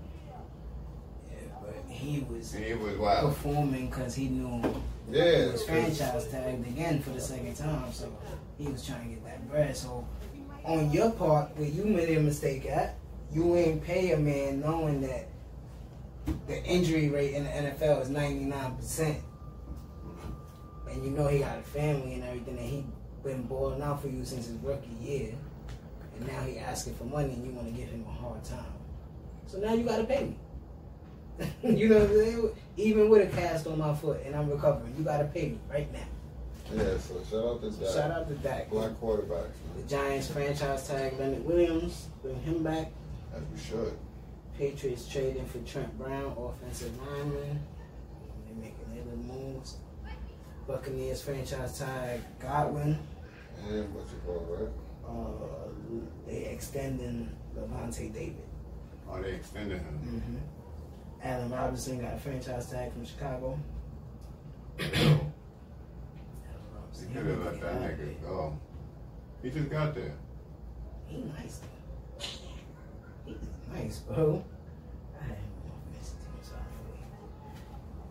[1.30, 3.28] Yeah, but he was And he was wild.
[3.28, 4.60] performing because he knew
[5.12, 5.12] he
[5.52, 7.92] was franchise tagged again for the second time.
[7.92, 8.12] So
[8.58, 9.76] he was trying to get that bread.
[9.76, 10.04] So
[10.64, 12.96] on your part, where you made a mistake at,
[13.32, 15.28] you ain't pay a man knowing that
[16.46, 19.20] the injury rate in the NFL is 99%.
[20.90, 22.86] And you know he got a family and everything, and he
[23.22, 25.34] been balling out for you since his rookie year.
[26.16, 28.64] And now he asking for money, and you want to give him a hard time.
[29.46, 30.36] So now you got to pay me.
[31.62, 32.50] you know what I'm saying?
[32.76, 35.58] Even with a cast on my foot and I'm recovering, you got to pay me
[35.70, 36.00] right now.
[36.74, 37.94] Yeah, so shout out to Dak.
[37.94, 38.70] Shout out to Dak.
[38.70, 39.82] Black quarterbacks, The.
[39.88, 42.90] Giants franchise tag Leonard Williams, bring him back.
[43.34, 43.96] As we should.
[44.58, 47.60] Patriots trading for Trent Brown, offensive lineman.
[48.46, 49.76] They're making their little moves.
[50.66, 52.98] Buccaneers franchise tag Godwin.
[53.68, 54.72] And what you call it?
[55.06, 55.68] Uh,
[56.26, 58.36] they extending Lavonte David.
[59.08, 60.22] Oh, they extending him.
[60.24, 61.26] Mm-hmm.
[61.28, 63.58] Allen Robinson got a franchise tag from Chicago.
[64.78, 64.84] He
[67.14, 68.58] could have let that nigga go.
[69.42, 70.14] He just got there.
[71.06, 72.26] He nice though.
[73.76, 73.80] I
[74.20, 74.42] really-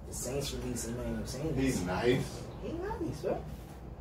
[0.07, 1.55] The Saints released Emmanuel Sanders.
[1.57, 2.41] He's nice.
[2.63, 3.37] He nice, bro.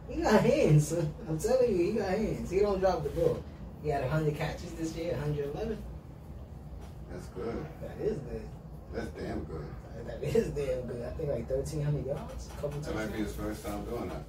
[0.08, 0.92] He got hands.
[1.28, 2.50] I'm telling you, he got hands.
[2.50, 3.42] He don't drop the ball.
[3.82, 5.78] He had 100 catches this year, 111.
[7.10, 7.66] That's good.
[7.80, 8.42] That is good.
[8.92, 9.64] That's damn good.
[10.06, 11.02] That is damn good.
[11.04, 14.22] I think like 1,300 yards, a couple That might be his first time doing that.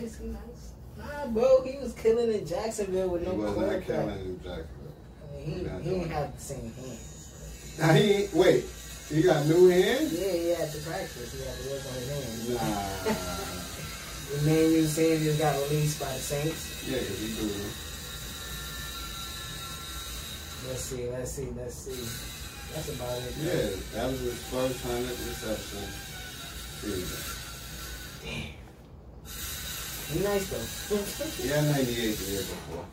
[0.00, 0.72] Nice, he nice.
[0.96, 3.86] Nah, bro, he was killing in Jacksonville with no he wasn't quarterback.
[3.86, 4.79] killing in Jacksonville.
[5.38, 5.52] He,
[5.82, 7.76] he ain't have the same hands.
[7.78, 8.64] Now he ain't, wait,
[9.08, 10.12] he got new hands?
[10.12, 11.32] Yeah, he had to practice.
[11.32, 12.48] He had to work on his hands.
[12.50, 13.40] Nah.
[14.40, 16.86] Emmanuel Sanders got released by the Saints.
[16.86, 17.46] yeah, because he do.
[20.68, 22.36] Let's see, let's see, let's see.
[22.74, 23.34] That's about it.
[23.42, 25.82] Yeah, that was his first hundred reception.
[28.22, 28.60] Damn.
[30.10, 30.96] He nice though.
[31.42, 32.84] He had 98 the year before.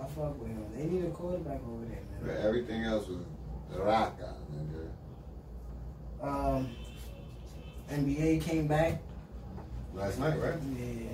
[0.00, 0.64] I fuck with him.
[0.76, 2.46] They need a quarterback over there, But man.
[2.46, 3.18] everything else was
[3.76, 4.34] raka,
[6.22, 6.26] nigga.
[6.26, 6.68] Um,
[7.90, 9.00] NBA came back.
[9.94, 10.54] Last night, right?
[10.78, 11.10] Yeah.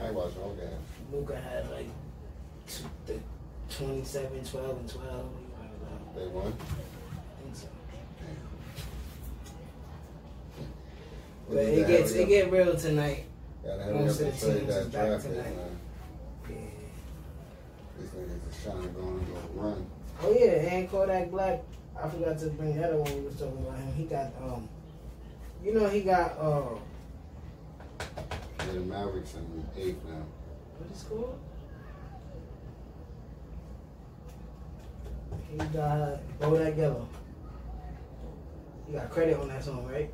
[0.00, 0.68] I ain't watching all game.
[1.12, 1.88] Luka had like
[2.66, 3.18] two, the
[3.70, 5.10] 27, 12, and 12.
[5.10, 6.20] I don't know.
[6.20, 6.46] They won.
[6.46, 7.66] I think so.
[11.46, 13.24] What But it they gets hurry it get real tonight.
[13.64, 15.56] Gotta most of the teams that is back tonight.
[15.56, 15.78] man.
[17.98, 18.02] Yeah.
[18.02, 19.86] These niggas is trying to go and go run.
[20.22, 21.62] Oh yeah, and Kodak Black.
[22.02, 23.92] I forgot to bring that up when we was talking about him.
[23.94, 24.68] He got um,
[25.64, 26.74] you know he got uh,
[28.60, 30.22] Yeah, the Mavericks in eighth now.
[30.78, 31.38] what is called?
[35.50, 37.08] He got Bodak Yellow.
[38.86, 40.10] He got credit on that song, right?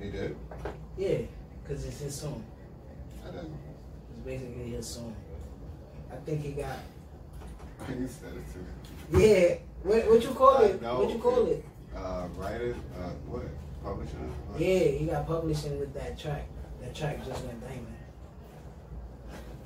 [0.00, 0.36] He did?
[0.96, 1.18] Yeah,
[1.66, 2.44] cause it's his song.
[3.24, 3.50] I didn't.
[3.50, 3.58] Know.
[4.16, 5.14] It's basically his song.
[6.12, 6.78] I think he got.
[7.88, 9.26] you said it to me.
[9.26, 10.82] Yeah, what what you call it?
[10.82, 11.00] Know.
[11.00, 11.64] What you call it?
[11.96, 13.42] Uh, writer, uh, what?
[13.82, 14.16] Publisher?
[14.16, 14.60] What?
[14.60, 16.46] Yeah, he got publishing with that track.
[16.80, 17.86] That track just went diamond.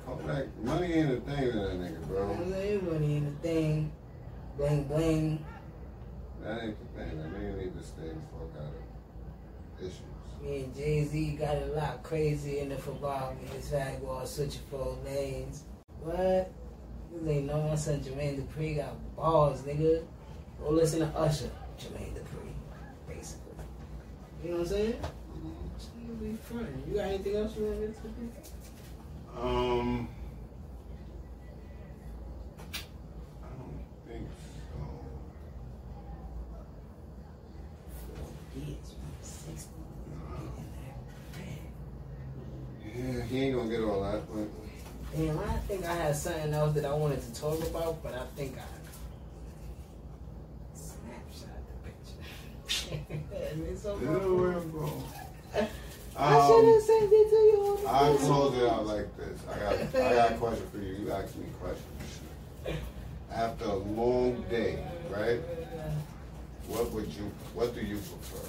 [0.05, 2.33] Kodak, money ain't a thing to that nigga, bro.
[2.33, 3.91] Money ain't a thing,
[4.57, 5.45] bling bling.
[6.43, 7.17] That ain't the thing.
[7.17, 10.01] That nigga need to stay the fuck out of issues.
[10.41, 13.33] Me and Jay Z got a lot crazy in the football.
[13.55, 15.63] His fag was switching four lanes.
[16.03, 16.51] What?
[17.13, 20.03] You ain't know my son Jermaine Dupri got balls, nigga.
[20.61, 21.49] Go listen to Usher,
[21.79, 22.51] Jermaine Dupri,
[23.07, 23.53] basically.
[24.43, 24.93] You know what I'm saying?
[24.93, 25.73] Mhm.
[25.77, 25.89] This
[26.19, 26.83] be frontin'.
[26.89, 28.07] You got anything else you want to get to?
[28.09, 29.41] Do?
[29.41, 30.07] Um,
[33.41, 34.27] I don't think
[38.53, 38.59] so.
[38.59, 39.13] Years, man.
[39.21, 39.69] 60.
[42.95, 44.47] Yeah, he ain't gonna get all that, but
[45.15, 48.25] Damn, I think I had something else that I wanted to talk about, but I
[48.35, 48.61] think I
[50.75, 52.99] snapshot the picture.
[53.71, 55.03] it's so this is I'm going.
[56.15, 57.79] I should have Um, sent it to you.
[57.83, 58.17] Phone.
[58.19, 59.39] close it out like this.
[59.51, 60.93] I got, I got a question for you.
[60.93, 62.79] You asked me questions.
[63.31, 65.39] After a long day, right?
[66.67, 68.47] What would you, what do you prefer?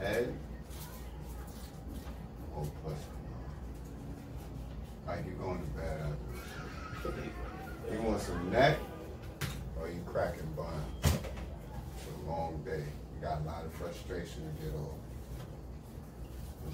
[0.00, 0.34] Head
[2.56, 3.17] or pussy?
[5.08, 7.94] Like you going to bed after this shit.
[7.94, 8.76] You want some neck
[9.80, 10.66] or you cracking bun?
[11.02, 12.84] It's a long day.
[13.14, 14.98] You got a lot of frustration to get off.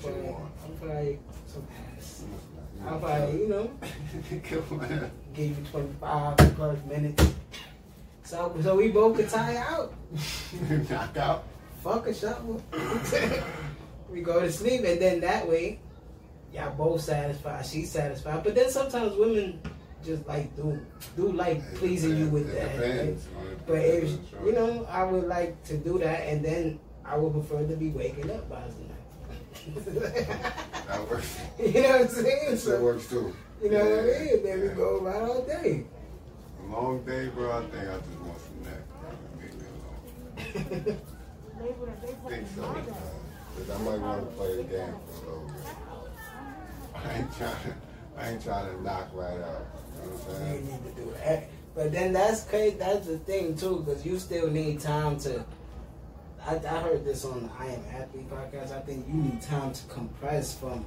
[0.02, 0.52] What you want?
[0.64, 1.66] I'm probably some
[1.96, 2.24] ass.
[2.80, 3.70] Want probably, you know,
[5.34, 7.32] give you 25 plus minutes.
[8.24, 9.94] So, so we both could tie out.
[10.90, 11.44] Knock out.
[11.84, 12.60] Fuck a shovel.
[14.10, 15.78] we go to sleep, and then that way,
[16.54, 17.66] y'all both satisfied.
[17.66, 18.42] She's satisfied.
[18.44, 19.60] But then sometimes women
[20.04, 20.78] just like do
[21.16, 22.76] do like pleasing you with it that.
[22.78, 23.26] Depends.
[23.66, 27.66] But if you know, I would like to do that, and then I would prefer
[27.66, 28.90] to be waking up by the night.
[30.88, 31.38] that works.
[31.58, 32.50] you know what I'm saying?
[32.50, 33.34] That So, works too.
[33.62, 34.42] you know what I Yeah, mean?
[34.44, 35.84] Then we go right all day.
[36.60, 37.50] A long day, bro.
[37.50, 38.82] I think I just want some neck.
[39.40, 39.66] Leave me
[40.84, 40.98] alone.
[42.26, 42.62] I think so.
[43.56, 45.56] Because I might want to play the game for a little bit.
[47.04, 47.74] I ain't trying to,
[48.18, 49.66] I ain't trying to knock right out.
[50.02, 51.48] You know what I'm You need to do that.
[51.74, 52.76] But then that's crazy.
[52.76, 55.44] That's the thing too, because you still need time to.
[56.46, 58.76] I, I heard this on the I Am Athlete podcast.
[58.76, 60.84] I think you need time to compress from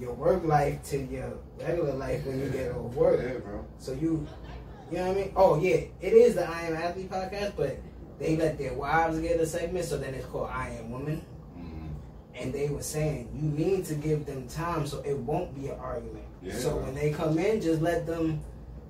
[0.00, 3.20] your work life to your regular life when you get off work.
[3.22, 3.64] Yeah, bro.
[3.78, 4.26] So you,
[4.90, 5.32] you know what I mean?
[5.34, 7.78] Oh yeah, it is the I Am Athlete podcast, but
[8.18, 11.24] they let their wives get a segment, so then it's called I Am Woman.
[12.34, 15.78] And they were saying you need to give them time so it won't be an
[15.78, 16.24] argument.
[16.42, 16.54] Yeah.
[16.54, 18.40] So when they come in, just let them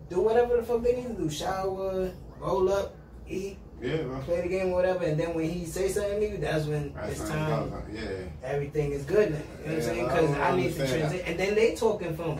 [0.08, 1.28] do whatever the fuck they need to do.
[1.30, 2.94] Shower, roll up,
[3.28, 4.20] eat, Yeah, bro.
[4.20, 5.04] play the game, whatever.
[5.04, 7.72] And then when he say something to you, that's when That's it's time.
[7.92, 8.02] Yeah.
[8.44, 9.38] Everything is good now.
[9.38, 10.04] You know what I'm saying?
[10.04, 11.26] Because don't I, need to transition.
[11.26, 12.38] And then they talking from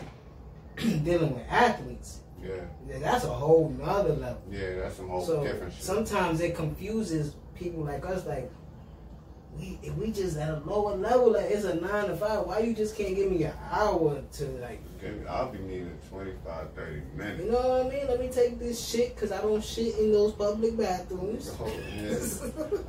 [1.03, 2.21] dealing with athletes.
[2.41, 2.49] Yeah.
[2.87, 4.41] Yeah, That's a whole nother level.
[4.51, 5.83] Yeah, that's some whole so different shit.
[5.83, 8.25] sometimes it confuses people like us.
[8.25, 8.51] Like
[9.57, 12.45] we, if we just at a lower level, like it's a nine to five.
[12.45, 14.81] Why you just can't give me an hour to like,
[15.29, 17.43] I'll be needing 25, 30 minutes.
[17.43, 18.07] you know what I mean?
[18.07, 21.51] Let me take this shit because I don't shit in those public bathrooms.
[21.59, 22.13] Oh, yeah.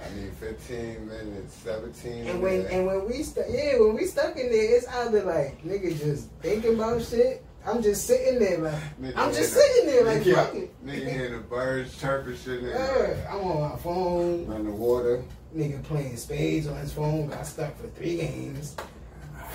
[0.05, 2.73] I need 15 minutes, 17 And when minutes.
[2.73, 6.29] and when we stuck, yeah, when we stuck in there, it's either like nigga just
[6.41, 7.45] thinking about shit.
[7.67, 10.87] I'm just sitting there like Nigga I'm just sitting there like nigga, fuck it.
[10.87, 12.63] Nigga hear the birds chirping shit.
[12.63, 14.53] Yeah, I'm on my phone.
[14.53, 15.25] on the water.
[15.55, 17.29] Nigga playing spades on his phone.
[17.29, 18.77] Got stuck for three games.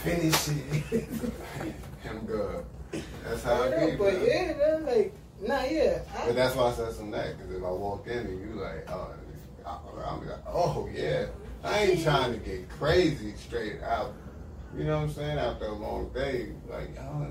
[0.04, 0.54] Finished it.
[2.04, 2.66] Him good.
[3.26, 3.98] That's how I do it be.
[3.98, 6.00] but yeah, man, like nah, yeah.
[6.26, 8.90] But that's why I said some that, because if I walk in and you like,
[8.90, 9.14] oh,
[9.66, 11.28] I'm like, oh yeah.
[11.64, 14.14] I ain't trying to get crazy straight out.
[14.78, 15.38] You know what I'm saying?
[15.38, 17.28] After a long day, like, oh,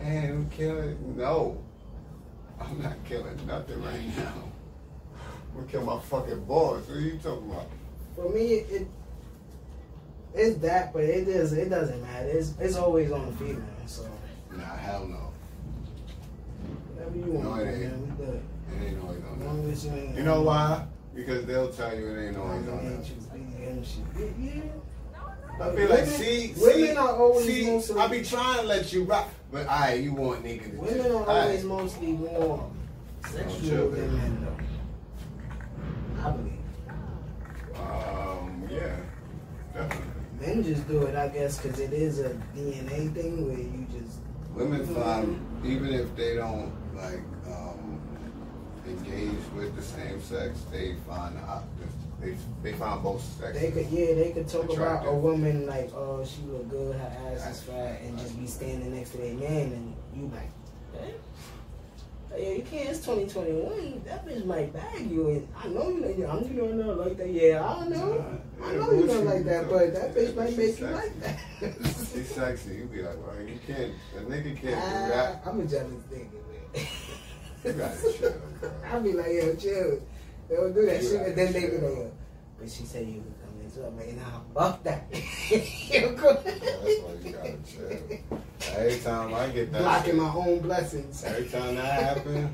[0.00, 1.16] man, I'm killing.
[1.16, 1.62] No,
[2.60, 4.32] I'm not killing nothing right now.
[5.50, 6.86] I'm gonna kill my fucking boss.
[6.88, 7.66] What are you talking about?
[8.20, 8.86] For me, it
[10.34, 12.28] it's that, but it is it doesn't matter.
[12.28, 13.62] It's it's always on the female.
[13.86, 14.04] So
[14.56, 15.32] Nah, hell no.
[16.94, 18.16] whatever you No, want, it man, ain't.
[18.18, 18.42] good.
[18.80, 20.16] It ain't always on as you ain't.
[20.16, 20.84] You know why?
[21.14, 23.06] Because they'll tell you it ain't always on that.
[23.08, 24.32] you being shit.
[24.40, 24.62] Yeah.
[25.60, 28.66] I be like, Women- see, women see, are always see, mostly- I be trying to
[28.66, 32.70] let you rock, but alright, you want nigga to Women are always mostly more
[33.28, 36.24] sexual than men, though.
[36.24, 36.57] I believe.
[37.80, 38.96] Um, yeah,
[39.74, 40.04] definitely.
[40.40, 44.18] Men just do it, I guess, because it is a DNA thing where you just.
[44.54, 48.00] Women find even if they don't like um,
[48.86, 51.64] engage with the same sex, they find the op-
[52.20, 53.60] they they find both sexes.
[53.62, 57.32] They could, yeah, they could talk about a woman like, oh, she look good, her
[57.32, 60.50] ass is fat, and just be standing next to their man, and you like,
[61.00, 61.12] eh?
[62.36, 62.88] Yeah, you can't.
[62.90, 64.02] It's 2021.
[64.04, 66.00] That bitch might bag you, and I know you.
[66.18, 67.30] Know, I'm you know not like that.
[67.30, 68.40] Yeah, I don't know.
[68.62, 71.38] I know you don't like that, but that bitch might make you like that.
[72.12, 72.76] She's sexy.
[72.76, 73.92] You be like, well, you can't.
[74.16, 75.42] A nigga can't do Ah, that.
[75.46, 76.30] I'm a jealous nigga,
[76.74, 76.86] man.
[77.64, 78.70] You gotta chill, bro.
[78.86, 80.00] I'll be like, yo, chill.
[80.48, 82.12] They don't do that You shit, and then they be like,
[82.60, 83.24] but she said you
[83.74, 85.06] could come in, so I'm like, nah, fuck that.
[85.10, 86.34] you go.
[86.34, 88.76] That's why you gotta chill.
[88.76, 91.24] Every time I get that, Blocking shit, my own blessings.
[91.24, 92.50] every time that happens,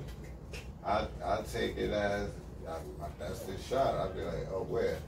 [0.84, 2.30] I I take it as
[2.68, 3.94] I, I, that's the shot.
[3.94, 4.98] I be like, oh, where?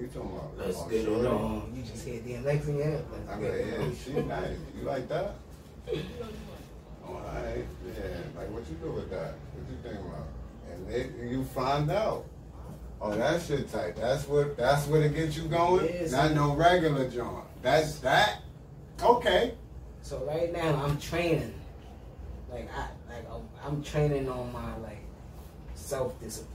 [0.00, 0.56] You talking about?
[0.56, 1.72] Let's get it on.
[1.74, 2.98] You just hit the Alexa, yeah.
[3.10, 4.58] Let's I get be like, it yeah, she nice.
[4.78, 5.34] You like that?
[7.04, 8.02] Alright, yeah.
[8.36, 9.34] Like, what you do with that?
[9.54, 10.28] What you think about?
[10.70, 12.26] And then you find out.
[13.00, 13.96] Oh, that shit tight.
[13.96, 14.56] That's what.
[14.56, 15.86] That's what it gets you going.
[15.86, 16.12] Yes.
[16.12, 17.44] Not no regular joint.
[17.62, 18.40] That's that.
[19.02, 19.54] Okay.
[20.02, 21.54] So right now I'm training,
[22.50, 23.24] like I like
[23.64, 25.02] I'm, training on my like
[25.74, 26.54] self discipline.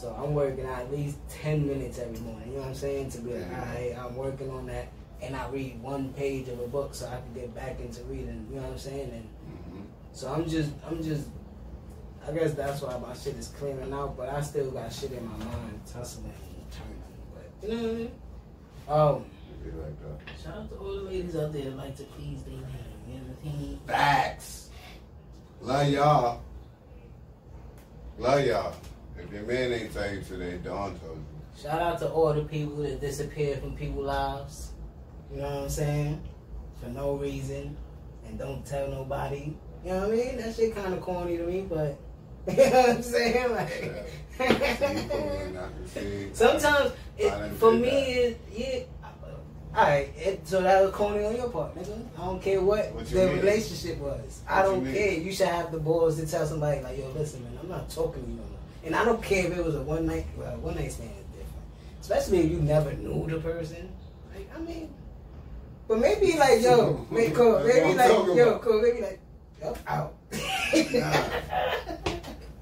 [0.00, 2.48] So I'm working at least ten minutes every morning.
[2.48, 3.10] You know what I'm saying?
[3.10, 3.60] To be like, Yeah.
[3.60, 4.88] alright, I'm working on that,
[5.22, 8.46] and I read one page of a book so I can get back into reading.
[8.50, 9.10] You know what I'm saying?
[9.10, 9.28] And
[9.72, 9.80] hmm
[10.12, 11.28] so I'm just I'm just.
[12.26, 15.26] I guess that's why my shit is clearing out, but I still got shit in
[15.26, 17.02] my mind, tussling and turning.
[17.34, 18.10] But you know what I mean?
[18.88, 19.24] Um,
[19.64, 20.38] like.
[20.42, 22.70] Shout out to all the ladies out there that like to please their man.
[23.08, 23.80] You know what I mean?
[23.86, 24.70] Facts.
[25.60, 26.42] Love y'all.
[28.18, 28.74] Love y'all.
[29.18, 31.62] If your man ain't tell you today, Don told you.
[31.62, 34.72] Shout out to all the people that disappear from people's lives.
[35.30, 36.22] You know what I'm saying?
[36.80, 37.76] For no reason.
[38.26, 39.56] And don't tell nobody.
[39.84, 40.36] You know what I mean?
[40.38, 41.98] That shit kind of corny to me, but.
[42.48, 43.52] You know what I'm saying?
[43.52, 43.70] Like.
[44.38, 46.34] See, you put me in?
[46.34, 48.80] Sometimes, it, for me, it, yeah.
[49.76, 52.00] Alright, it, so that was corny on your part, nigga.
[52.16, 53.36] I don't care what, What the mean?
[53.38, 54.40] relationship was.
[54.48, 54.94] I What you don't mean?
[54.94, 55.12] care.
[55.14, 58.22] You should have the balls to tell somebody like, yo, listen, man, I'm not talking
[58.22, 58.58] to you no more.
[58.84, 61.26] And I don't care if it was a one night, well, one night stand is
[61.32, 61.64] different.
[62.00, 63.88] Especially if you never knew the person.
[64.34, 64.94] Like, I mean,
[65.88, 69.20] but maybe like, yo, maybe, cool, maybe like, yo, cool, maybe like,
[69.60, 70.14] yo, out.
[70.92, 71.14] Nah.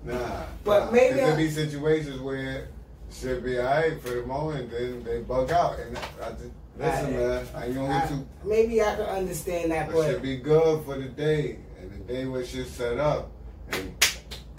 [0.04, 0.44] Nah.
[0.64, 0.90] But nah.
[0.90, 2.68] maybe there I- be situations where
[3.12, 5.78] should be alright for the moment, then they bug out.
[5.78, 6.44] And I just,
[6.78, 8.26] listen, I- man, I ain't gonna I- get too.
[8.44, 10.08] maybe I can understand that, but.
[10.08, 13.30] It should be good for the day, and the day where shit set up,
[13.72, 13.92] and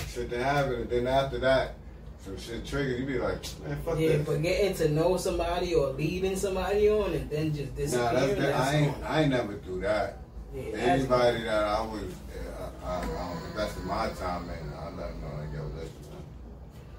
[0.07, 1.75] shit to happen, and then after that,
[2.23, 2.99] some shit triggered.
[2.99, 4.25] You be like, man, fuck yeah, this.
[4.27, 8.39] but getting to know somebody or leading somebody on and then just Nah, disappearing.
[8.41, 9.03] that's, I ain't, on.
[9.03, 10.19] I ain't never do that.
[10.55, 12.03] Yeah, Anybody that I was,
[12.85, 15.95] I, I invested my time in, I let them know, like, yo, listen,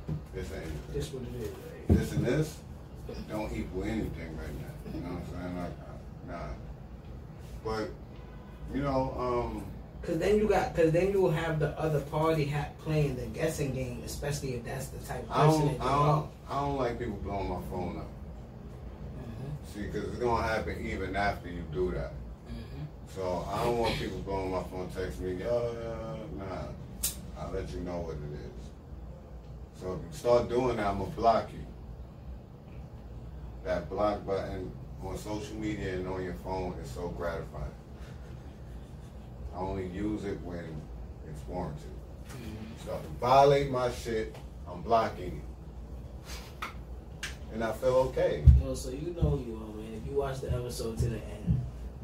[0.09, 1.99] man, this ain't This what it is.
[1.99, 2.59] This and this
[3.29, 4.93] don't equal anything right now.
[4.95, 5.57] You know what I'm saying?
[5.57, 6.49] Like, uh, nah.
[7.65, 7.91] But
[8.75, 9.65] you know, um,
[10.03, 13.25] Cause then you got, cause then you will have the other party ha- playing the
[13.27, 16.61] guessing game, especially if that's the type of I person don't, that I don't, I
[16.61, 18.09] don't like people blowing my phone up.
[19.17, 22.13] Mhm, See, because it's gonna happen even after you do that.
[22.51, 22.85] mhm.
[23.15, 26.67] So I don't want people blowing my phone, text me, uh, nah.
[27.41, 28.44] I'll let you know what it is.
[29.85, 31.61] So if you start doing that, I'm gonna block you.
[33.65, 34.73] That block button
[35.05, 37.65] on social media and on your phone is so gratifying.
[39.55, 40.65] I only use it when
[41.29, 41.83] it's warranted.
[42.29, 42.87] Mm-hmm.
[42.87, 44.35] So if you violate my shit,
[44.67, 45.43] I'm blocking
[46.63, 46.69] you.
[47.53, 48.43] And I feel okay.
[48.63, 50.01] Well, so you know you are, man.
[50.03, 51.61] If you watch the episode to the end,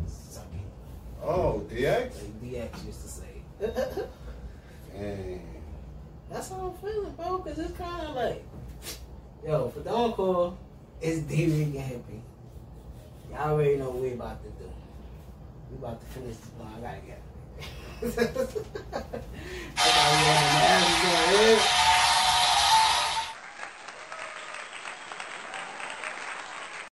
[0.07, 1.25] suck it.
[1.25, 2.13] Oh, DX?
[2.13, 4.05] Like DX used to say.
[4.97, 5.41] And
[6.31, 7.39] that's how I'm feeling, bro.
[7.39, 8.45] Cause it's kind of like,
[9.45, 10.57] yo, for the encore,
[11.01, 12.23] it's David and
[13.31, 14.71] Y'all already know what we about to do.
[15.71, 16.73] We about to finish this one.
[16.77, 17.21] I gotta get.
[21.33, 22.10] It.